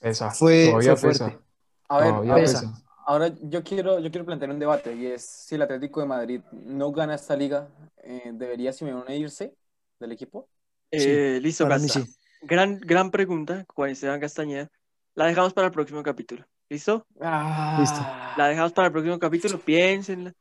[0.00, 1.44] Pesa, Fue- todavía fue pesa, fuerte.
[1.88, 2.60] A ver, todavía a ver, pesa.
[2.60, 2.82] pesa.
[3.06, 6.40] ahora yo quiero, yo quiero plantear un debate y es si el Atlético de Madrid
[6.52, 7.68] no gana esta liga,
[8.04, 9.52] eh, ¿debería Simeone irse
[9.98, 10.48] del equipo?
[10.92, 12.04] Eh, listo, para mí Gasta.
[12.06, 12.14] sí.
[12.42, 14.70] Gran, gran pregunta, Juan Esteban Castañeda.
[15.16, 16.46] La dejamos para el próximo capítulo.
[16.68, 17.04] ¿Listo?
[17.20, 19.58] Ah, La dejamos para el próximo capítulo.
[19.58, 20.32] Piénsenla.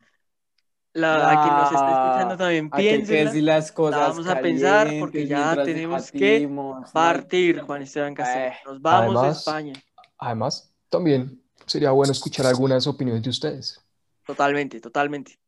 [0.93, 5.55] La, a quien nos está escuchando también, decir las cosas vamos a pensar porque ya
[5.63, 6.49] tenemos que.
[6.91, 8.47] Partir, Juan Esteban Castañeda.
[8.53, 9.73] Eh, Nos vamos de además- España.
[10.17, 13.79] Además, también sería bueno escuchar algunas opiniones de ustedes.
[14.25, 15.39] Totalmente, totalmente.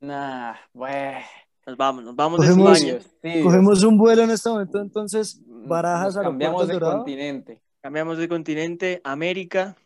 [0.00, 1.18] Nah, bueno.
[1.66, 3.12] Nos vamos, nos vamos Cogemos- de España.
[3.36, 6.96] Sí, Cogemos un vuelo en este momento, entonces, Barajas, nos cambiamos de Dorado.
[6.98, 7.60] continente.
[7.80, 9.76] Cambiamos de continente, América,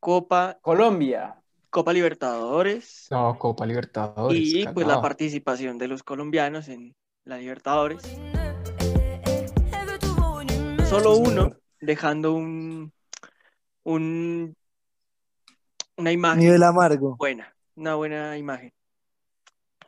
[0.00, 1.36] Copa, Colombia.
[1.76, 4.40] Copa Libertadores No, Copa Libertadores.
[4.40, 8.02] y pues la participación de los colombianos en la Libertadores.
[10.88, 12.94] Solo uno, dejando un,
[13.82, 14.56] un
[15.98, 17.14] una imagen Nivel amargo.
[17.18, 18.72] buena, una buena imagen.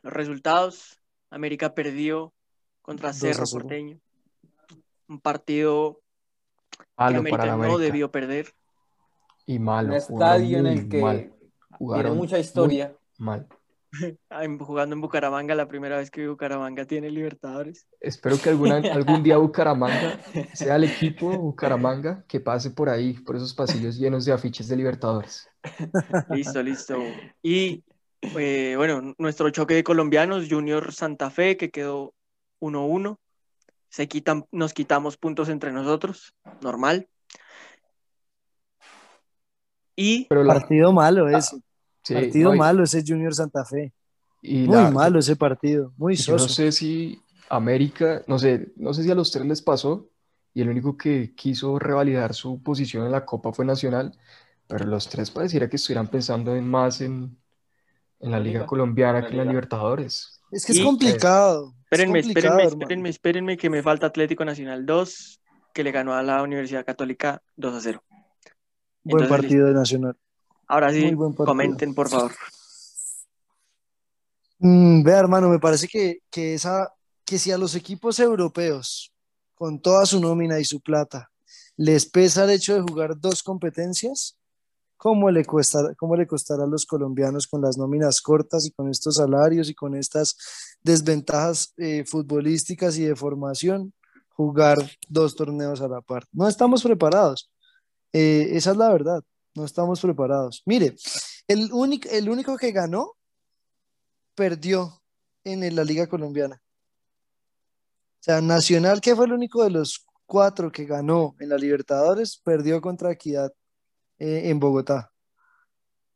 [0.03, 2.35] Los resultados, América perdió
[2.83, 3.61] contra 2 a Cerro 0.
[3.63, 3.99] Porteño.
[5.07, 6.01] Un partido
[6.77, 8.53] que América, para la no debió perder.
[9.47, 9.89] Y malo.
[9.89, 11.33] Un estadio en el que mal.
[11.79, 12.95] Tiene Jugaron mucha historia.
[13.17, 13.47] mal.
[14.29, 17.87] Ah, Jugando en Bucaramanga, la primera vez que Bucaramanga tiene Libertadores.
[17.99, 20.19] Espero que alguna, algún día Bucaramanga
[20.53, 24.75] sea el equipo Bucaramanga que pase por ahí, por esos pasillos llenos de afiches de
[24.75, 25.49] Libertadores.
[26.29, 26.97] Listo, listo.
[27.41, 27.83] Y
[28.21, 32.13] eh, bueno, nuestro choque de colombianos, Junior Santa Fe, que quedó
[32.61, 33.17] 1-1.
[33.89, 37.07] Se quitan, nos quitamos puntos entre nosotros, normal.
[39.95, 41.57] Y Pero la, Partido malo ese.
[42.09, 43.93] Sí, partido no, y- malo ese Junior Santa Fe.
[44.41, 45.93] y Muy la- malo ese partido.
[45.97, 46.53] Muy Yo no soso.
[46.53, 50.09] sé si América, no sé, no sé si a los tres les pasó
[50.53, 54.17] y el único que quiso revalidar su posición en la Copa fue Nacional,
[54.67, 57.37] pero los tres pareciera que estuvieran pensando en más en,
[58.19, 59.45] en la Liga Liga, Colombiana la que en la.
[59.45, 60.39] Libertadores.
[60.51, 61.69] Es que es Y- complicado.
[61.75, 62.81] es espérenme, complicado, espérenme, hermano.
[62.83, 65.41] espérenme, espérenme que me falta Atlético Nacional 2,
[65.73, 68.03] que le ganó a la Universidad Católica 2 a 0.
[69.03, 70.15] Buen Entonces, partido de Nacional.
[70.69, 72.31] Ahora sí, comenten, por favor.
[74.59, 76.93] Mm, vea, hermano, me parece que, que, esa,
[77.25, 79.11] que si a los equipos europeos,
[79.55, 81.31] con toda su nómina y su plata,
[81.75, 84.37] les pesa el hecho de jugar dos competencias,
[84.95, 88.89] ¿cómo le cuesta, cómo le costará a los colombianos con las nóminas cortas y con
[88.89, 90.37] estos salarios y con estas
[90.83, 93.91] desventajas eh, futbolísticas y de formación
[94.29, 94.77] jugar
[95.07, 96.25] dos torneos a la par?
[96.31, 97.49] No estamos preparados.
[98.13, 99.23] Eh, esa es la verdad.
[99.59, 100.63] No estamos preparados.
[100.65, 100.95] Mire,
[101.45, 103.17] el único, el único que ganó
[104.33, 105.01] perdió
[105.43, 106.61] en la Liga Colombiana.
[108.19, 112.39] O sea, Nacional, que fue el único de los cuatro que ganó en la Libertadores,
[112.41, 113.51] perdió contra Equidad
[114.17, 115.11] eh, en Bogotá.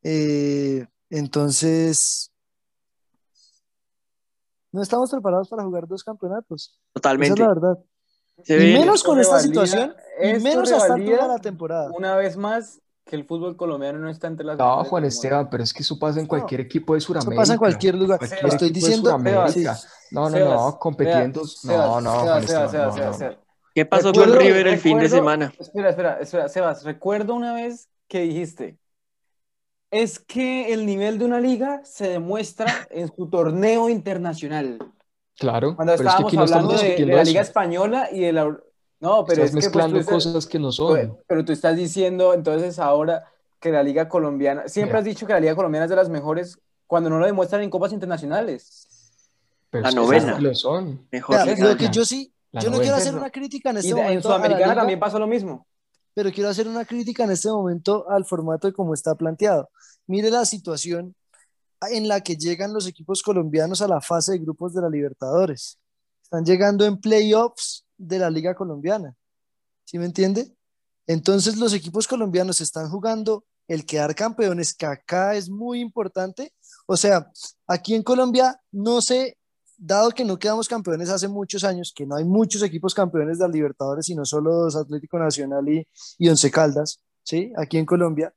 [0.02, 2.32] Eh, entonces,
[4.72, 6.70] no estamos preparados para jugar dos campeonatos.
[6.70, 7.42] Esa es Totalmente.
[7.42, 7.78] la verdad.
[8.48, 11.92] Y menos con esta situación, y menos a esta altura de revalida la temporada.
[11.92, 15.06] Una vez más que el fútbol colombiano no está entre las No, Juan.
[15.06, 17.42] Esteban, pero es que eso pasa en No, cualquier equipo de Eso Sudamérica.
[17.42, 18.20] pasa en cualquier lugar.
[18.20, 19.10] Cualquier Estoy diciendo,
[19.50, 19.66] sí,
[20.12, 21.46] No, no, Sebas, no, compitiendo.
[21.46, 23.18] Sebas, No, no, Sebas, Juan Sebas, Esteban, Sebas, no, Sebas, no.
[23.18, 23.38] Sebas.
[23.76, 25.54] ¿Qué pasó Recuerdo- con River el fin de semana?
[25.60, 28.78] Espera, espera, espera, Sebas, recuerdo una vez que dijiste,
[29.92, 34.78] es que el nivel de una liga se demuestra en su torneo internacional.
[35.38, 37.50] Claro, Cuando pero es que estábamos aquí no estamos hablando de, de la liga eso.
[37.50, 38.58] española y de la...
[39.04, 41.18] No, pero Estás es que pues, mezclando tú estás- cosas que no pues, son.
[41.28, 43.26] pero tú estás diciendo entonces ahora
[43.60, 45.00] que la liga colombiana, siempre Mira.
[45.00, 47.70] has dicho que la liga colombiana es de las mejores cuando no lo demuestran en
[47.70, 48.88] copas internacionales.
[49.70, 50.36] Pero La es que novena.
[50.38, 51.06] que lo son.
[51.12, 51.36] Mejor.
[51.60, 52.84] Lo que yo sí, la yo no novena.
[52.84, 55.68] quiero hacer una crítica en este en momento la Sudamericana liga, también pasó lo mismo.
[56.14, 59.70] pero quiero hacer una crítica en este momento al formato de cómo está planteado.
[60.08, 61.14] Mire la situación
[61.92, 65.78] en la que llegan los equipos colombianos a la fase de grupos de la Libertadores.
[66.24, 69.16] Están llegando en playoffs de la Liga Colombiana.
[69.86, 70.54] ¿Sí me entiende?
[71.08, 76.54] Entonces los equipos colombianos están jugando el quedar campeones, que acá es muy importante.
[76.86, 77.32] O sea,
[77.68, 79.38] aquí en Colombia no sé,
[79.78, 83.48] dado que no quedamos campeones hace muchos años, que no hay muchos equipos campeones de
[83.48, 85.88] la Libertadores, sino solo dos, Atlético Nacional y,
[86.18, 87.52] y Once Caldas, ¿sí?
[87.58, 88.34] Aquí en Colombia.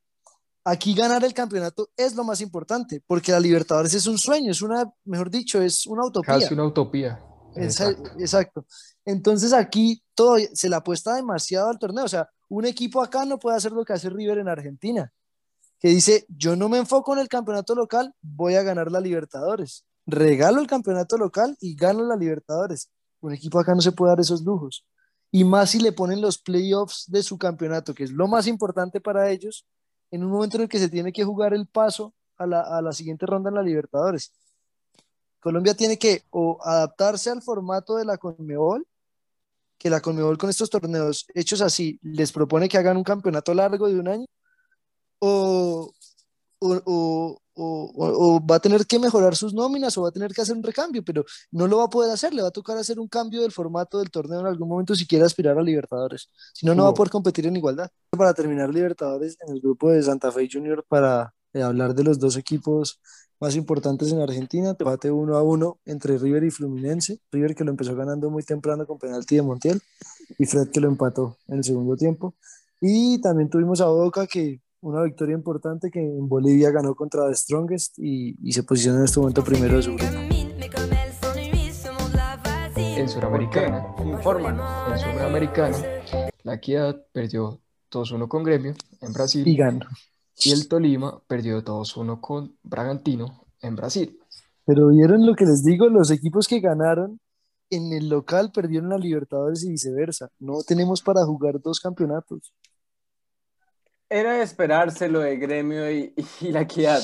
[0.64, 4.62] Aquí ganar el campeonato es lo más importante, porque la Libertadores es un sueño, es
[4.62, 6.34] una, mejor dicho, es una utopía.
[6.34, 7.20] Casi una utopía.
[7.56, 8.66] Exacto.
[9.04, 12.04] Entonces aquí todo se le apuesta demasiado al torneo.
[12.04, 15.12] O sea, un equipo acá no puede hacer lo que hace River en Argentina,
[15.80, 19.84] que dice, yo no me enfoco en el campeonato local, voy a ganar la Libertadores.
[20.06, 22.90] Regalo el campeonato local y gano la Libertadores.
[23.20, 24.86] Un equipo acá no se puede dar esos lujos.
[25.32, 29.00] Y más si le ponen los playoffs de su campeonato, que es lo más importante
[29.00, 29.66] para ellos,
[30.10, 32.80] en un momento en el que se tiene que jugar el paso a la, a
[32.80, 34.32] la siguiente ronda en la Libertadores.
[35.46, 38.84] Colombia tiene que o adaptarse al formato de la Conmebol,
[39.78, 43.86] que la Conmebol con estos torneos hechos así les propone que hagan un campeonato largo
[43.86, 44.26] de un año,
[45.20, 45.92] o,
[46.58, 50.12] o, o- o- o- o va a tener que mejorar sus nóminas o va a
[50.12, 52.50] tener que hacer un recambio, pero no lo va a poder hacer, le va a
[52.50, 55.62] tocar hacer un cambio del formato del torneo en algún momento si quiere aspirar a
[55.62, 57.88] Libertadores, si no, no va a poder competir en igualdad.
[58.10, 62.18] Para terminar Libertadores en el grupo de Santa Fe Junior para eh, hablar de los
[62.18, 63.00] dos equipos
[63.40, 67.70] más importantes en Argentina, empate uno a uno entre River y Fluminense, River que lo
[67.70, 69.80] empezó ganando muy temprano con penalti de Montiel
[70.38, 72.34] y Fred que lo empató en el segundo tiempo.
[72.80, 77.34] Y también tuvimos a Boca que una victoria importante que en Bolivia ganó contra The
[77.34, 80.12] Strongest y, y se posiciona en este momento primero de su grupo.
[82.76, 84.58] En Suramericana, Informan.
[84.90, 85.76] en Suramericana,
[86.42, 89.86] la Equidad perdió 2-1 con Gremio en Brasil Y ganó.
[90.38, 94.18] Y el Tolima perdió 2-1 con Bragantino en Brasil.
[94.64, 97.20] Pero vieron lo que les digo, los equipos que ganaron
[97.70, 100.28] en el local perdieron la Libertadores y viceversa.
[100.38, 102.52] No tenemos para jugar dos campeonatos.
[104.08, 107.00] Era de esperarse lo de Gremio y, y la Equidad.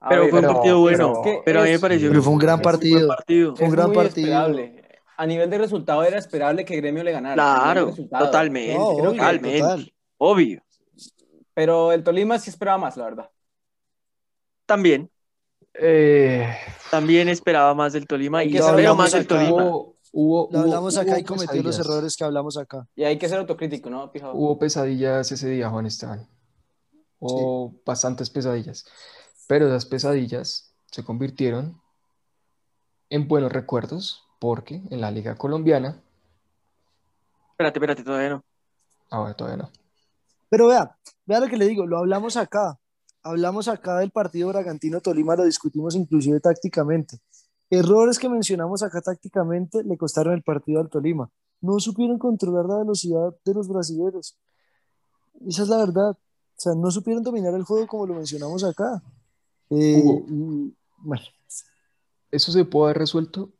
[0.00, 0.98] A Pero ver, fue un pero- partido bueno.
[1.08, 3.08] pero- que Pero a mí me pareció Pero fue un gran partido.
[3.08, 3.56] partido.
[3.56, 4.26] Fue un es gran muy partido.
[4.28, 4.82] esperable.
[5.18, 7.32] A nivel de resultado era esperable que Gremio le ganara.
[7.54, 8.74] a Claro, totalmente.
[8.74, 9.58] No, obvio, totalmente.
[9.60, 9.92] total.
[10.18, 10.62] Obvio.
[11.56, 13.30] Pero el Tolima sí esperaba más, la verdad.
[14.66, 15.10] También.
[15.72, 16.54] Eh,
[16.90, 19.26] También esperaba más del Tolima y saber más del.
[19.26, 19.64] Tolima.
[19.64, 22.86] hubo, hubo, Lo hubo- hablamos acá hubo y cometió los errores que hablamos acá.
[22.94, 24.12] Y hay que ser autocrítico, ¿no?
[24.34, 26.28] Hubo pesadillas ese día, Juan Esteban.
[27.20, 28.84] Hubo bastantes pesadillas.
[29.48, 31.80] Pero esas pesadillas se convirtieron
[33.08, 36.02] en buenos recuerdos porque en la Liga Colombiana,
[37.52, 38.44] Espérate, espérate, todavía no.
[39.08, 39.70] ahora todavía no.
[40.50, 40.94] Pero vea,
[41.26, 42.78] vea lo que le digo, lo hablamos acá.
[43.22, 47.18] Hablamos acá del partido Bragantino-Tolima, lo discutimos inclusive tácticamente.
[47.68, 51.28] Errores que mencionamos acá tácticamente le costaron el partido al Tolima.
[51.60, 54.38] No supieron controlar la velocidad de los brasileños.
[55.46, 56.10] Esa es la verdad.
[56.10, 59.02] O sea, no supieron dominar el juego como lo mencionamos acá.
[59.70, 60.72] Eh, Hugo.
[60.98, 61.24] bueno,
[62.30, 63.50] Eso se pudo haber resuelto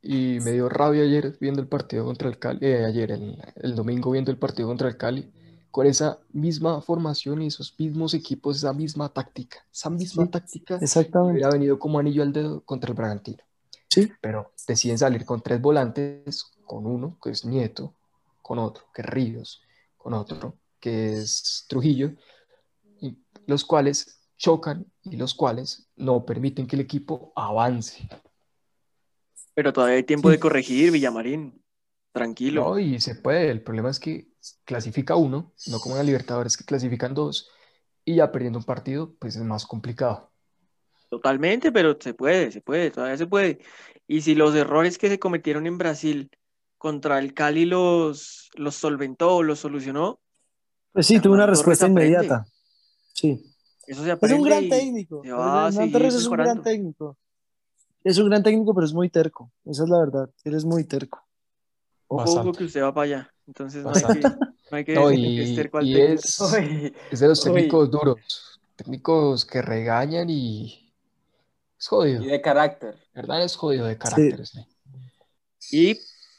[0.00, 3.74] y me dio rabia ayer viendo el partido contra el Cali, eh, ayer, el, el
[3.74, 5.30] domingo viendo el partido contra el Cali,
[5.76, 10.78] con esa misma formación y esos mismos equipos, esa misma táctica, esa misma Sí, táctica
[10.80, 11.32] exactamente.
[11.34, 13.44] hubiera venido como anillo al dedo contra el Bragantino.
[13.90, 14.10] Sí.
[14.22, 17.92] Pero deciden salir con tres volantes, con uno que es Nieto,
[18.40, 19.60] con otro que es Ríos,
[19.98, 22.12] con otro que es Trujillo,
[23.02, 28.08] y los cuales chocan y los cuales no permiten que el equipo avance.
[29.52, 30.36] Pero todavía hay tiempo Sí.
[30.36, 31.62] de corregir, Villamarín.
[32.16, 32.64] Tranquilo.
[32.64, 33.50] No, y se puede.
[33.50, 34.28] El problema es que
[34.64, 37.50] clasifica uno, no como en la Libertadores que clasifican dos,
[38.06, 40.30] y ya perdiendo un partido, pues es más complicado.
[41.10, 43.58] Totalmente, pero se puede, se puede, todavía se puede.
[44.08, 46.30] Y si los errores que se cometieron en Brasil
[46.78, 50.18] contra el Cali los, los solventó o los solucionó,
[50.92, 52.46] Pues sí, tuvo una respuesta inmediata.
[53.12, 53.44] Sí.
[53.86, 55.20] eso se Es aprende un gran técnico.
[55.22, 57.18] se va a Hernán seguir Torres es un gran técnico.
[58.04, 59.52] Es un gran técnico, pero es muy terco.
[59.66, 60.30] Esa es la verdad.
[60.44, 61.25] Él es muy terco.
[62.08, 63.34] Ojo, ojo que usted va para allá.
[63.46, 64.20] Entonces no hay que,
[64.70, 65.50] no hay que No, que es
[65.82, 67.52] y es, Uy, es de los Uy.
[67.52, 70.92] técnicos duros, técnicos que regañan y
[71.78, 72.22] es jodido.
[72.22, 72.96] y de carácter.
[73.14, 73.44] ¿Verdad?
[73.44, 74.46] Es jodido de carácter.
[74.46, 74.66] sí.
[75.70, 75.98] Y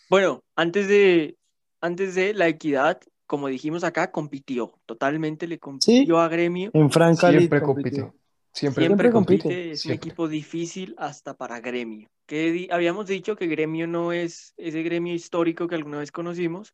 [0.10, 1.38] bueno, antes de,
[1.82, 4.74] antes de la equidad, como dijimos acá, compitió.
[4.86, 6.72] Totalmente le compitió a Gremio.
[6.74, 8.14] En Franca League Siempre compitió.
[8.58, 9.44] Siempre, Siempre compite.
[9.44, 10.08] compite, es un Siempre.
[10.10, 12.10] equipo difícil hasta para Gremio.
[12.26, 16.74] Que di- habíamos dicho que Gremio no es ese Gremio histórico que alguna vez conocimos,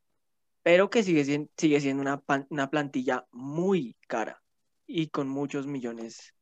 [0.62, 4.42] pero que sigue siendo, sigue siendo una, pan- una plantilla muy cara
[4.88, 6.34] y con muchos millones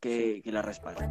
[0.00, 1.10] que, que la respaldan.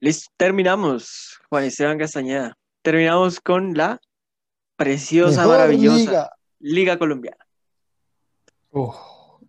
[0.00, 2.58] Listo, terminamos, Juan Esteban Castañeda.
[2.82, 4.00] Terminamos con la
[4.76, 6.30] preciosa, Mejor maravillosa liga.
[6.58, 7.46] Liga Colombiana.
[8.72, 8.94] Uf,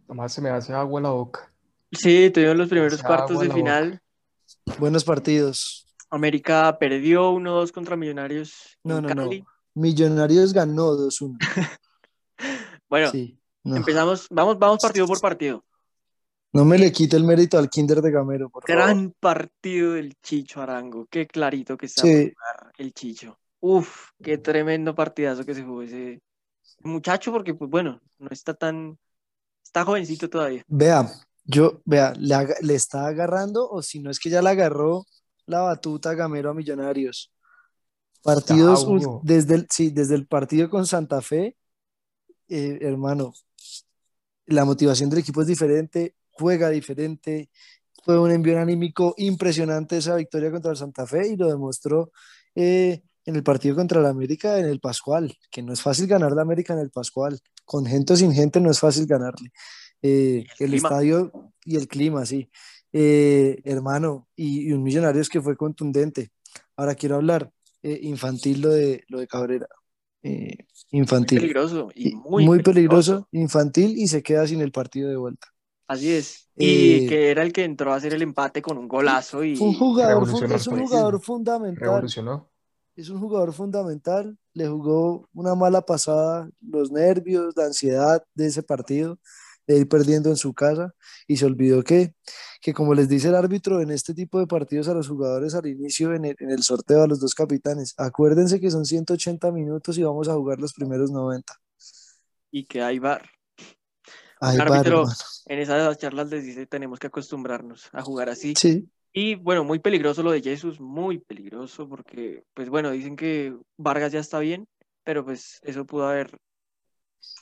[0.08, 1.52] nomás se me hace agua en la boca.
[1.92, 4.02] Sí, tuvimos los primeros cuartos de final.
[4.78, 5.86] Buenos partidos.
[6.10, 9.30] América perdió 1-2 contra Millonarios No, no, no.
[9.74, 11.38] Millonarios ganó 2-1.
[12.90, 13.40] Bueno, Sí.
[13.64, 13.78] No.
[13.78, 15.64] empezamos, vamos, vamos partido por partido.
[16.52, 18.84] No me le quite el mérito al Kinder de Gamero, por favor.
[18.84, 21.08] Gran partido del Chicho Arango.
[21.10, 22.32] Qué clarito que está Sí.
[22.78, 23.40] el Chicho.
[23.62, 26.22] Uf, qué tremendo partidazo que se jugó ese
[26.82, 29.00] muchacho, porque pues bueno, no está tan,
[29.74, 30.64] está jovencito todavía.
[30.68, 31.12] Vea,
[31.46, 35.08] yo, vea, le, está agarrando, o si no es que ya le agarró
[35.48, 37.34] la batuta a Gamero a Millonarios.
[38.22, 38.88] Partidos
[39.24, 41.58] desde el, sí, desde el partido con Santa Fe,
[42.48, 43.34] eh, hermano,
[44.46, 47.50] la motivación del equipo es diferente, juega diferente,
[48.04, 52.12] fue un envío anímico impresionante esa victoria contra el Santa Fe y lo demostró
[52.54, 56.34] eh, en el partido contra el América en el Pascual, que no es fácil ganar
[56.34, 59.52] la América en el Pascual, con gente o sin gente no es fácil ganarle.
[60.02, 61.32] Eh, el estadio
[61.64, 62.50] y el clima, sí.
[62.92, 66.32] Eh, hermano, y, y un Millonarios que fue contundente.
[66.76, 67.52] Ahora quiero hablar
[67.82, 69.68] eh, infantil lo de, lo de Cabrera.
[70.22, 70.56] Eh,
[70.92, 71.40] infantil.
[71.40, 73.12] Peligroso y muy, muy peligroso.
[73.12, 75.48] peligroso, infantil y se queda sin el partido de vuelta.
[75.88, 76.50] Así es.
[76.56, 79.58] Y Eh, que era el que entró a hacer el empate con un golazo y
[79.60, 81.90] un jugador, es un jugador fundamental.
[81.90, 82.50] Revolucionó.
[82.96, 84.38] Es un jugador fundamental.
[84.54, 89.20] Le jugó una mala pasada, los nervios, la ansiedad de ese partido,
[89.68, 90.94] de ir perdiendo en su casa
[91.28, 92.14] y se olvidó que,
[92.62, 95.68] que como les dice el árbitro en este tipo de partidos a los jugadores al
[95.68, 99.98] inicio en el, en el sorteo a los dos capitanes, acuérdense que son 180 minutos
[99.98, 101.54] y vamos a jugar los primeros 90.
[102.52, 103.30] y que hay bar.
[104.40, 105.18] Ay, Un árbitro bárbaro.
[105.46, 108.54] en esas charlas les dice tenemos que acostumbrarnos a jugar así.
[108.58, 113.56] Sí, Y bueno, muy peligroso lo de Jesús, muy peligroso porque, pues bueno, dicen que
[113.78, 114.68] Vargas ya está bien,
[115.04, 116.36] pero pues eso pudo haber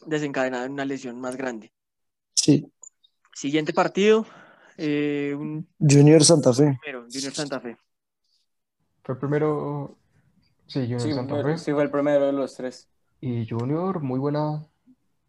[0.05, 1.71] desencadenado en una lesión más grande.
[2.35, 2.67] sí.
[3.33, 4.25] Siguiente partido,
[4.77, 6.77] eh, un Junior Santa Fe.
[6.81, 7.77] primero, Junior Santa Fe.
[9.05, 9.95] Fue primero,
[10.67, 11.57] sí, Junior Sí, Santa Fe.
[11.57, 12.89] sí fue el primero de los tres.
[13.21, 14.67] Y Junior, muy buena,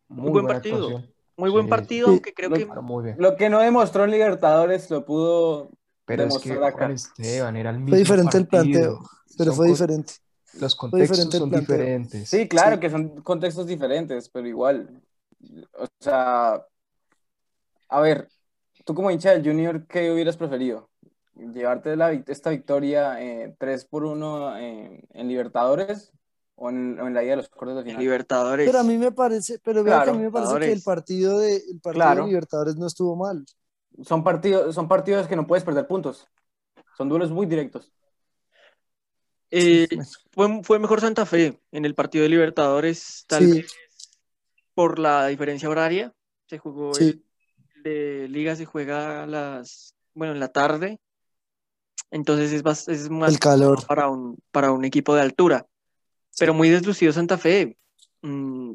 [0.09, 0.77] muy buen buena partido.
[0.89, 1.15] actuación.
[1.37, 2.13] Muy buen partido, sí.
[2.15, 3.17] aunque creo Lo- que Pero muy bien.
[3.21, 5.71] Lo que no demostró en Libertadores lo pudo
[6.17, 6.79] Pero es que demostrar acá.
[6.79, 9.01] Juan Esteban era el mismo Fue diferente el planteo,
[9.39, 10.15] pero Son fue diferente.
[10.61, 12.29] Los contextos son diferentes.
[12.29, 12.81] Sí, claro Sí.
[12.81, 15.03] que son contextos diferentes, pero igual.
[15.79, 16.63] O sea,
[17.89, 18.29] a ver,
[18.85, 20.89] tú como hincha del Junior, ¿qué hubieras preferido?
[21.35, 26.13] ¿Llevarte la, esta victoria eh, 3 por 1 en, en Libertadores
[26.55, 28.01] o en, o en la ida de los cuartos de final?
[28.03, 28.67] Libertadores.
[28.67, 30.83] Pero a mí me parece, pero vea que a Claro, mí me parece que el
[30.83, 32.23] partido de, el partido Claro.
[32.25, 33.45] de Libertadores no estuvo mal.
[34.05, 36.29] Son partidos, son partidos que no puedes perder puntos.
[36.97, 37.93] Son duelos muy directos.
[39.51, 39.87] Eh,
[40.31, 43.61] fue, fue mejor Santa Fe en el partido de Libertadores, tal Sí.
[43.61, 43.73] vez
[44.75, 46.13] por la diferencia horaria.
[46.47, 47.23] Se jugó Sí.
[47.77, 50.99] el de Liga, se juega a las, bueno, en la tarde.
[52.11, 53.87] Entonces es, bas- es más El calor.
[53.87, 55.67] para un, para un equipo de altura.
[56.39, 57.77] Pero muy deslucido Santa Fe.
[58.23, 58.73] Mm,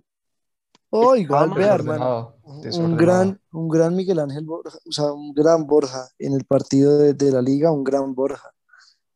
[0.90, 2.34] Oh, igual, vea, hermano.
[2.80, 6.98] Un gran, un gran Miguel Ángel Borja, o sea, un gran Borja en el partido
[6.98, 8.52] de, de la liga, un gran Borja.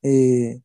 [0.04, 0.62] Eh,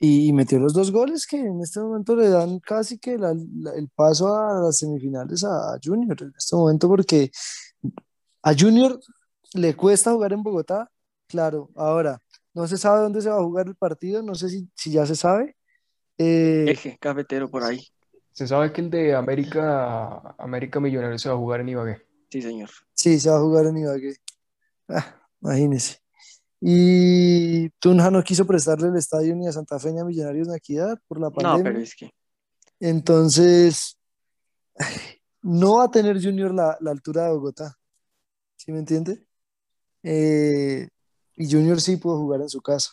[0.00, 3.34] y, y metió los dos goles que en este momento le dan casi que la-
[3.34, 7.30] la- el paso a las semifinales a, a Junior en este momento porque
[8.42, 8.98] a Junior
[9.54, 10.90] le cuesta jugar en Bogotá,
[11.26, 12.20] claro, ahora
[12.54, 15.06] no se sabe dónde se va a jugar el partido, no sé si, si ya
[15.06, 15.56] se sabe.
[16.16, 17.80] Eh, eje cafetero por ahí.
[18.38, 22.06] Se sabe que el de América, América Millonarios se va a jugar en Ibagué.
[22.30, 22.70] Sí, señor.
[22.94, 24.14] Sí, se va a jugar en Ibagué.
[24.86, 25.98] Ah, imagínese.
[26.60, 30.54] Y Tunja no quiso prestarle el estadio ni a Santa Fe ni a Millonarios ni
[30.54, 31.64] a Equidad por la No, pandemia.
[31.64, 32.12] pero es que
[32.78, 33.98] Entonces,
[35.42, 37.76] no va a tener Junior la, la altura de Bogotá.
[38.54, 39.26] ¿Sí me entiende?
[40.04, 40.88] Eh,
[41.34, 42.92] y Junior sí pudo jugar en su casa.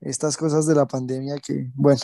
[0.00, 2.00] Estas cosas de la pandemia que, bueno.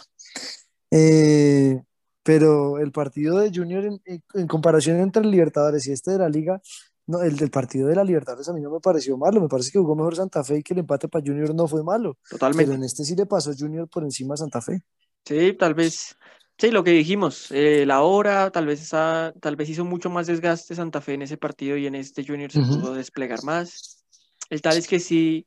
[0.91, 1.83] Eh,
[2.29, 6.61] pero el partido de Junior en, comparación entre el Libertadores y este de la Liga,
[7.07, 9.41] no, el del partido de la Libertadores a mí no me pareció malo.
[9.41, 11.83] Me parece que jugó mejor Santa Fe y que el empate para Junior no fue
[11.83, 12.19] malo.
[12.25, 12.75] Pero totalmente.
[12.75, 14.83] en este sí le pasó Junior por encima a Santa Fe.
[15.25, 16.19] Sí, tal vez.
[16.59, 20.27] Sí, lo que dijimos, eh, la hora, tal vez esa- tal vez hizo mucho más
[20.27, 24.05] desgaste Santa Fe en ese partido y en este Junior se pudo desplegar más.
[24.51, 25.47] El tal es que sí,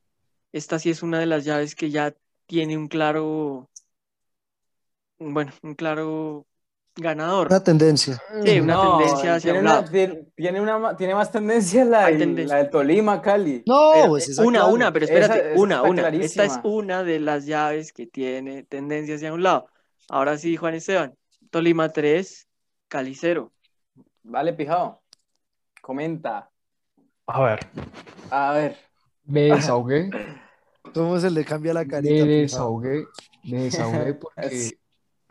[0.51, 2.15] esta sí es una de las llaves que ya
[2.47, 3.69] tiene un claro,
[5.19, 6.47] bueno, un claro
[6.95, 7.47] ganador.
[7.47, 8.21] Una tendencia.
[8.43, 9.91] Sí, una No, tendencia hacia tiene un una- lado.
[9.91, 12.55] tiene, tiene una, ma- tiene más tendencia la, Hay del- tendencia.
[12.55, 13.63] la del Tolima, Cali.
[13.65, 14.73] No, Pero, pues esa, una, claro.
[14.73, 16.09] una, pero espérate, esa una, una.
[16.09, 19.67] Esta es una de las llaves que tiene tendencia hacia un lado.
[20.09, 21.15] Ahora sí, Juan Esteban.
[21.49, 22.47] Tolima 3,
[22.87, 23.51] Cali 0.
[24.23, 25.01] Vale, pijao.
[25.81, 26.49] Comenta.
[27.27, 27.59] A ver,
[28.29, 28.77] A ver.
[29.25, 29.41] me
[29.75, 30.09] desahogué,
[30.93, 32.13] ¿Cómo se le cambia la me carita?
[32.25, 32.27] pijao?
[32.27, 33.05] desahogué,
[33.43, 34.71] me desahogué porque,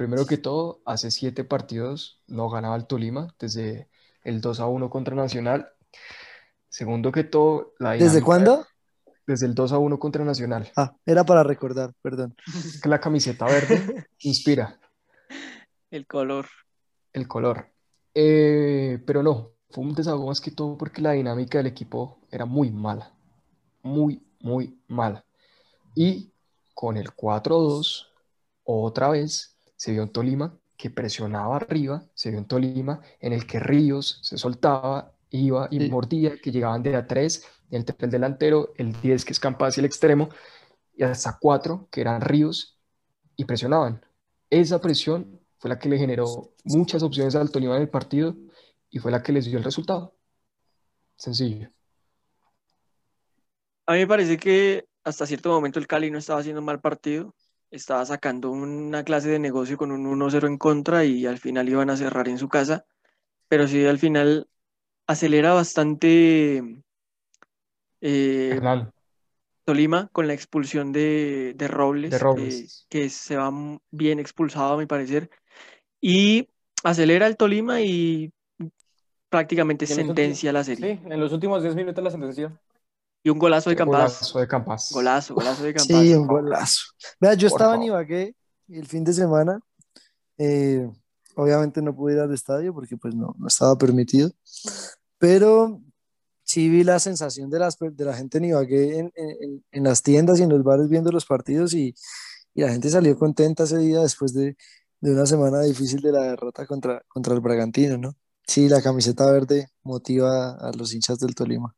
[0.00, 3.90] primero que todo, hace siete partidos no ganaba el Tolima desde
[4.24, 5.68] el 2 a 1 contra Nacional.
[6.70, 8.66] Segundo que todo, la ¿Desde cuándo?
[9.26, 10.72] Desde el 2 a 1 contra Nacional.
[10.74, 12.34] Ah, era para recordar, perdón.
[12.82, 14.80] Que la camiseta verde inspira.
[15.90, 16.46] El color.
[17.12, 17.66] el color.
[18.14, 22.46] Eh, pero no, fue un desahogo más que todo porque la dinámica del equipo era
[22.46, 23.12] muy mala.
[23.82, 25.26] Muy, muy mala.
[25.94, 26.32] Y
[26.72, 28.06] con el 4-2,
[28.64, 29.49] otra vez
[29.80, 34.18] se vio un Tolima que presionaba arriba, se vio un Tolima en el que Ríos
[34.22, 35.88] se soltaba, iba y Sí.
[35.88, 39.80] mordía, que llegaban de a 3, el, el delantero, el 10 que es Campas y
[39.80, 40.28] el extremo,
[40.92, 42.78] y hasta 4 que eran Ríos
[43.36, 44.04] y presionaban.
[44.50, 48.36] Esa presión fue la que le generó muchas opciones al Tolima en el partido
[48.90, 50.14] y fue la que les dio el resultado.
[51.16, 51.70] Sencillo.
[53.86, 56.80] A mí me parece que hasta cierto momento el Cali no estaba haciendo un mal
[56.82, 57.34] partido.
[57.70, 61.90] Estaba sacando una clase de negocio con un 1-0 en contra y al final iban
[61.90, 62.86] a cerrar en su casa,
[63.48, 64.48] pero sí al final
[65.08, 66.62] acelera bastante
[68.00, 68.62] eh,
[69.64, 73.52] Tolima con la expulsión de, de Robles, de que- se va
[73.90, 75.30] bien expulsado a mi parecer,
[76.00, 76.48] y
[76.84, 78.32] acelera el Tolima y
[79.30, 80.86] prácticamente sentencia la serie.
[80.86, 82.58] Sí, en los últimos 10 minutos la sentenció.
[83.22, 84.00] Y un golazo de Campas,
[84.32, 84.90] Golazo de Campas.
[84.92, 85.86] golazo, golazo de Campas.
[86.02, 86.80] Sí, un golazo.
[87.20, 87.86] Vea, yo Por estaba en favor.
[87.86, 88.34] Ibagué
[88.68, 89.60] el fin de semana.
[90.38, 90.90] eh,
[91.36, 94.30] obviamente no pude ir al estadio porque pues no, no estaba permitido.
[95.18, 95.80] Pero
[96.44, 99.84] sí vi la sensación de, las, de la gente en Ibagué en, en- en- en
[99.84, 101.94] las tiendas y en los bares viendo los partidos y,
[102.54, 104.56] y la gente salió contenta ese día después de,
[105.00, 108.16] de una semana difícil de la derrota contra, contra el Bragantino, ¿no?
[108.46, 111.74] Sí, la camiseta verde motiva a los hinchas del Tolima.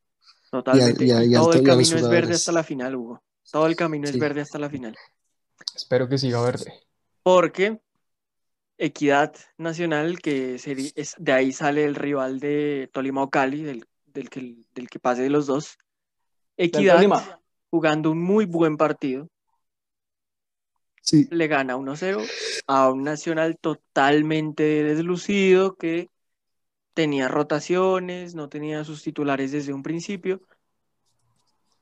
[0.52, 1.06] Totalmente.
[1.06, 3.22] y a- Y y al todo to- el camino es verde hasta la final, Hugo.
[3.50, 4.20] Todo el camino es Sí.
[4.20, 4.94] verde hasta la final.
[5.74, 6.72] Espero que siga verde.
[7.22, 7.80] Porque
[8.76, 13.86] Equidad Nacional, que seri- es, de ahí sale el rival de Tolima o Cali, del,
[14.06, 15.78] del que, del que pase de los dos.
[16.56, 17.00] Equidad
[17.70, 19.28] jugando un muy buen partido,
[21.00, 21.28] Sí.
[21.30, 22.20] le gana 1-0
[22.66, 26.08] a un Nacional totalmente deslucido que
[26.94, 30.40] tenía rotaciones, no tenía sus titulares desde un principio.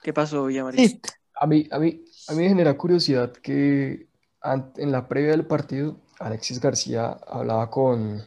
[0.02, 0.88] ¿Qué pasó, Villamarín?
[0.88, 1.00] Sí,
[1.34, 4.08] A mí, a mí, a mí me genera curiosidad que
[4.42, 8.22] en la previa del partido, Alexis García hablaba con,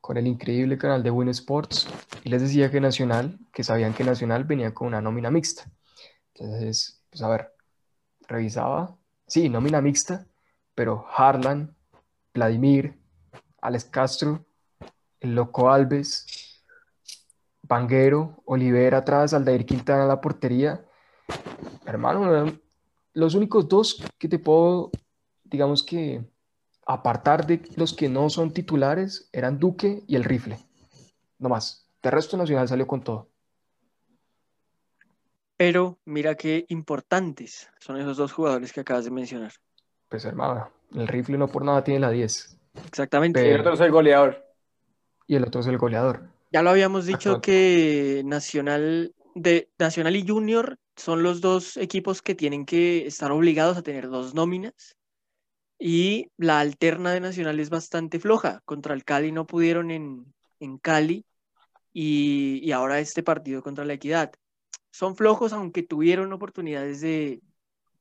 [0.00, 1.86] con el increíble canal de Win Sports
[2.24, 5.70] y les decía que Nacional, que sabían que Nacional venía con una nómina mixta.
[6.34, 7.52] Entonces, pues a ver,
[8.26, 8.96] revisaba,
[9.26, 10.26] sí, nómina mixta,
[10.74, 11.76] pero Harlan,
[12.32, 12.98] Vladimir,
[13.60, 14.46] Alex Castro,
[15.20, 16.62] el Loco Alves,
[17.62, 20.84] Vanguero, Olivera atrás, Aldair Quintana en la portería.
[21.86, 22.58] Hermano,
[23.14, 24.90] los únicos dos que te puedo,
[25.44, 26.24] digamos que,
[26.86, 30.58] apartar de los que no son titulares, eran Duque y el Rifle.
[31.38, 31.86] No más.
[32.02, 33.28] De resto, Nacional salió con todo.
[35.56, 39.52] Pero mira qué importantes son esos dos jugadores que acabas de mencionar.
[40.08, 42.56] Pues hermano, el Rifle no por nada tiene la 10
[42.86, 43.40] Exactamente.
[43.40, 44.47] Pero- Cierto, soy goleador.
[45.28, 46.26] Y el otro es el goleador.
[46.50, 47.40] Ya lo habíamos dicho Ajá.
[47.42, 53.76] que Nacional, de, Nacional y Junior son los dos equipos que tienen que estar obligados
[53.76, 54.96] a tener dos nóminas.
[55.78, 58.62] Y la alterna de Nacional es bastante floja.
[58.64, 61.24] Contra el Cali no pudieron en, en Cali
[61.92, 64.32] y, y ahora este partido contra la Equidad.
[64.90, 67.42] Son flojos aunque tuvieron oportunidades de,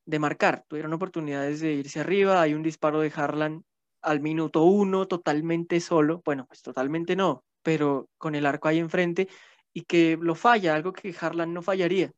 [0.05, 2.41] de marcar, tuvieron oportunidades de irse arriba.
[2.41, 3.65] Hay un disparo de Harlan
[4.01, 6.21] al minuto uno totalmente solo.
[6.25, 9.27] Bueno, pues totalmente no, pero con el arco ahí enfrente
[9.73, 12.11] y que lo falla, algo que Harlan no fallaría.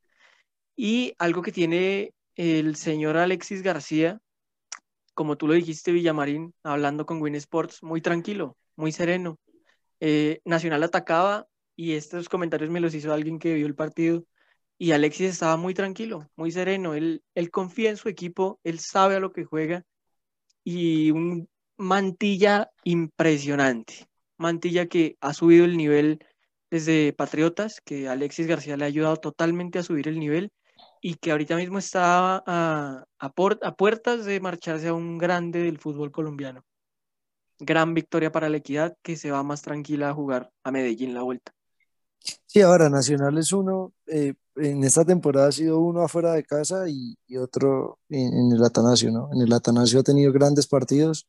[0.76, 4.20] Y algo que tiene el señor Alexis García,
[5.14, 9.38] como tú lo dijiste, Villamarín, hablando con Win Sports, muy tranquilo, muy sereno.
[10.00, 14.24] Eh, Nacional atacaba y estos comentarios me los hizo alguien que vio el partido
[14.78, 16.94] y Alexis estaba muy tranquilo, muy sereno.
[16.94, 19.84] Él, él confía en su equipo, él sabe a lo que juega
[20.64, 21.50] y un
[21.80, 24.08] mantilla impresionante.
[24.38, 26.24] Mantilla que ha subido el nivel
[26.70, 30.52] desde Patriotas, que Alexis García le ha ayudado totalmente a subir el nivel
[31.02, 33.06] y que ahorita mismo está a,
[33.78, 36.64] puertas de marcharse a un grande del fútbol colombiano.
[37.58, 41.24] Gran victoria para la Equidad, que se va más tranquila a jugar a Medellín la
[41.24, 41.54] vuelta.
[42.46, 46.90] Sí, ahora Nacional es uno, eh, en esta temporada ha sido uno afuera de casa
[46.90, 49.30] y, y otro en, en el Atanasio, ¿no?
[49.34, 51.28] En el Atanasio ha tenido grandes partidos,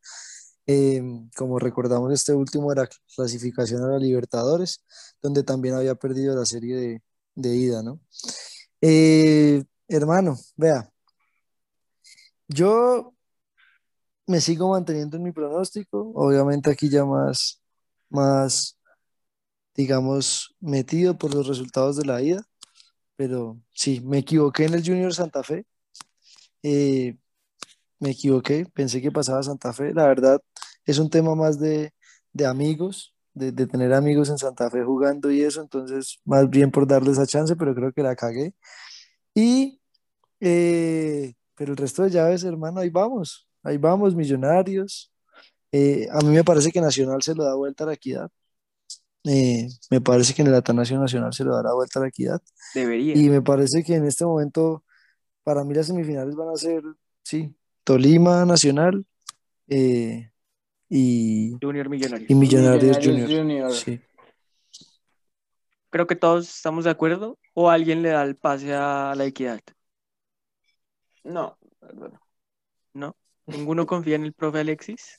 [0.66, 1.02] eh,
[1.36, 4.84] como recordamos este último de la clasificación a la Libertadores,
[5.22, 7.02] donde también había perdido la serie de,
[7.34, 8.00] de ida, ¿no?
[8.80, 10.90] Eh, hermano, vea,
[12.48, 13.14] yo
[14.26, 17.61] me sigo manteniendo en mi pronóstico, obviamente aquí ya más,
[18.08, 18.78] más
[19.74, 22.46] digamos, metido por los resultados de la ida,
[23.16, 25.66] pero sí, me equivoqué en el Junior Santa Fe.
[26.62, 27.18] Eh,
[28.01, 29.94] me equivoqué, pensé que pasaba Santa Fe.
[29.94, 30.40] La verdad,
[30.84, 31.92] es un tema más de,
[32.32, 36.70] de amigos, de, de tener amigos en Santa Fe jugando y eso, entonces, más bien
[36.70, 38.55] por darle esa chance, pero creo que la cagué.
[39.34, 39.80] Y,
[40.40, 45.12] eh, pero el resto de llaves, hermano, ahí vamos, ahí vamos, millonarios.
[45.72, 48.30] Eh, a mí me parece que Nacional se lo da vuelta a la equidad.
[49.24, 52.40] Eh, me parece que en el Atanasio Nacional se lo dará vuelta a la equidad.
[52.74, 53.14] Debería.
[53.14, 54.84] Y me parece que en este momento,
[55.44, 56.82] para mí las semifinales van a ser,
[57.22, 57.55] sí,
[57.91, 59.05] Tolima Nacional
[59.66, 60.30] eh,
[60.88, 62.24] y, Junior Millonario.
[62.28, 63.41] y Millonarios Millonarios Junior.
[63.41, 63.72] Junior.
[63.72, 64.01] Sí.
[65.91, 67.36] Creo que todos estamos de acuerdo.
[67.53, 69.59] ¿O alguien le da el pase a la Equidad?
[71.24, 72.16] No, perdón.
[72.93, 73.16] ¿No?
[73.47, 75.18] Ninguno confía en el profe Alexis.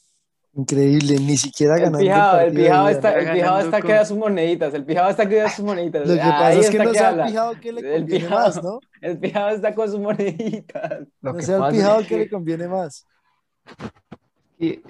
[0.54, 2.92] Increíble, ni siquiera ganando el pijado, el ida.
[2.92, 6.08] está, el está que con- da sus moneditas, el pijado está que da sus moneditas.
[6.08, 8.26] Lo que Ahí pasa es que no que sea el pijado que le El conviene
[8.26, 8.46] pijado.
[8.48, 8.80] más, ¿no?
[9.02, 11.00] El pijado está con sus moneditas.
[11.22, 13.08] Lo No que sea el pasa pijado es que le conviene más.
[14.60, 14.82] que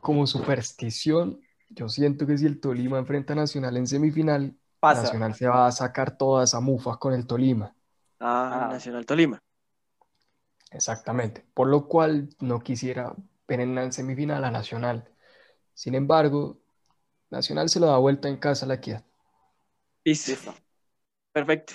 [0.00, 5.02] como superstición, yo siento que si el Tolima enfrenta a Nacional en semifinal, Pasa.
[5.02, 7.72] Nacional se va a sacar toda esa mufa con el Tolima.
[8.18, 8.72] Ah, Ah.
[8.72, 9.40] Nacional Tolima.
[10.70, 11.44] Exactamente.
[11.54, 13.14] Por lo cual no quisiera
[13.46, 15.08] ver en la semifinal a Nacional.
[15.74, 16.60] Sin embargo,
[17.30, 19.04] Nacional se lo da vuelta en casa a la equidad.
[20.04, 20.32] Listo.
[20.32, 20.54] Listo.
[21.32, 21.74] Perfecto.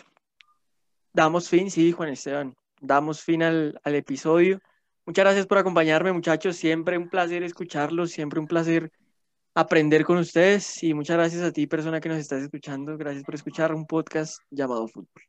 [1.13, 2.55] Damos fin, sí, Juan Esteban.
[2.79, 4.59] Damos fin al, al episodio.
[5.05, 6.57] Muchas gracias por acompañarme, muchachos.
[6.57, 8.91] Siempre un placer escucharlos, siempre un placer
[9.55, 10.83] aprender con ustedes.
[10.83, 12.97] Y muchas gracias a ti, persona que nos estás escuchando.
[12.97, 15.23] Gracias por escuchar un podcast llamado Fútbol.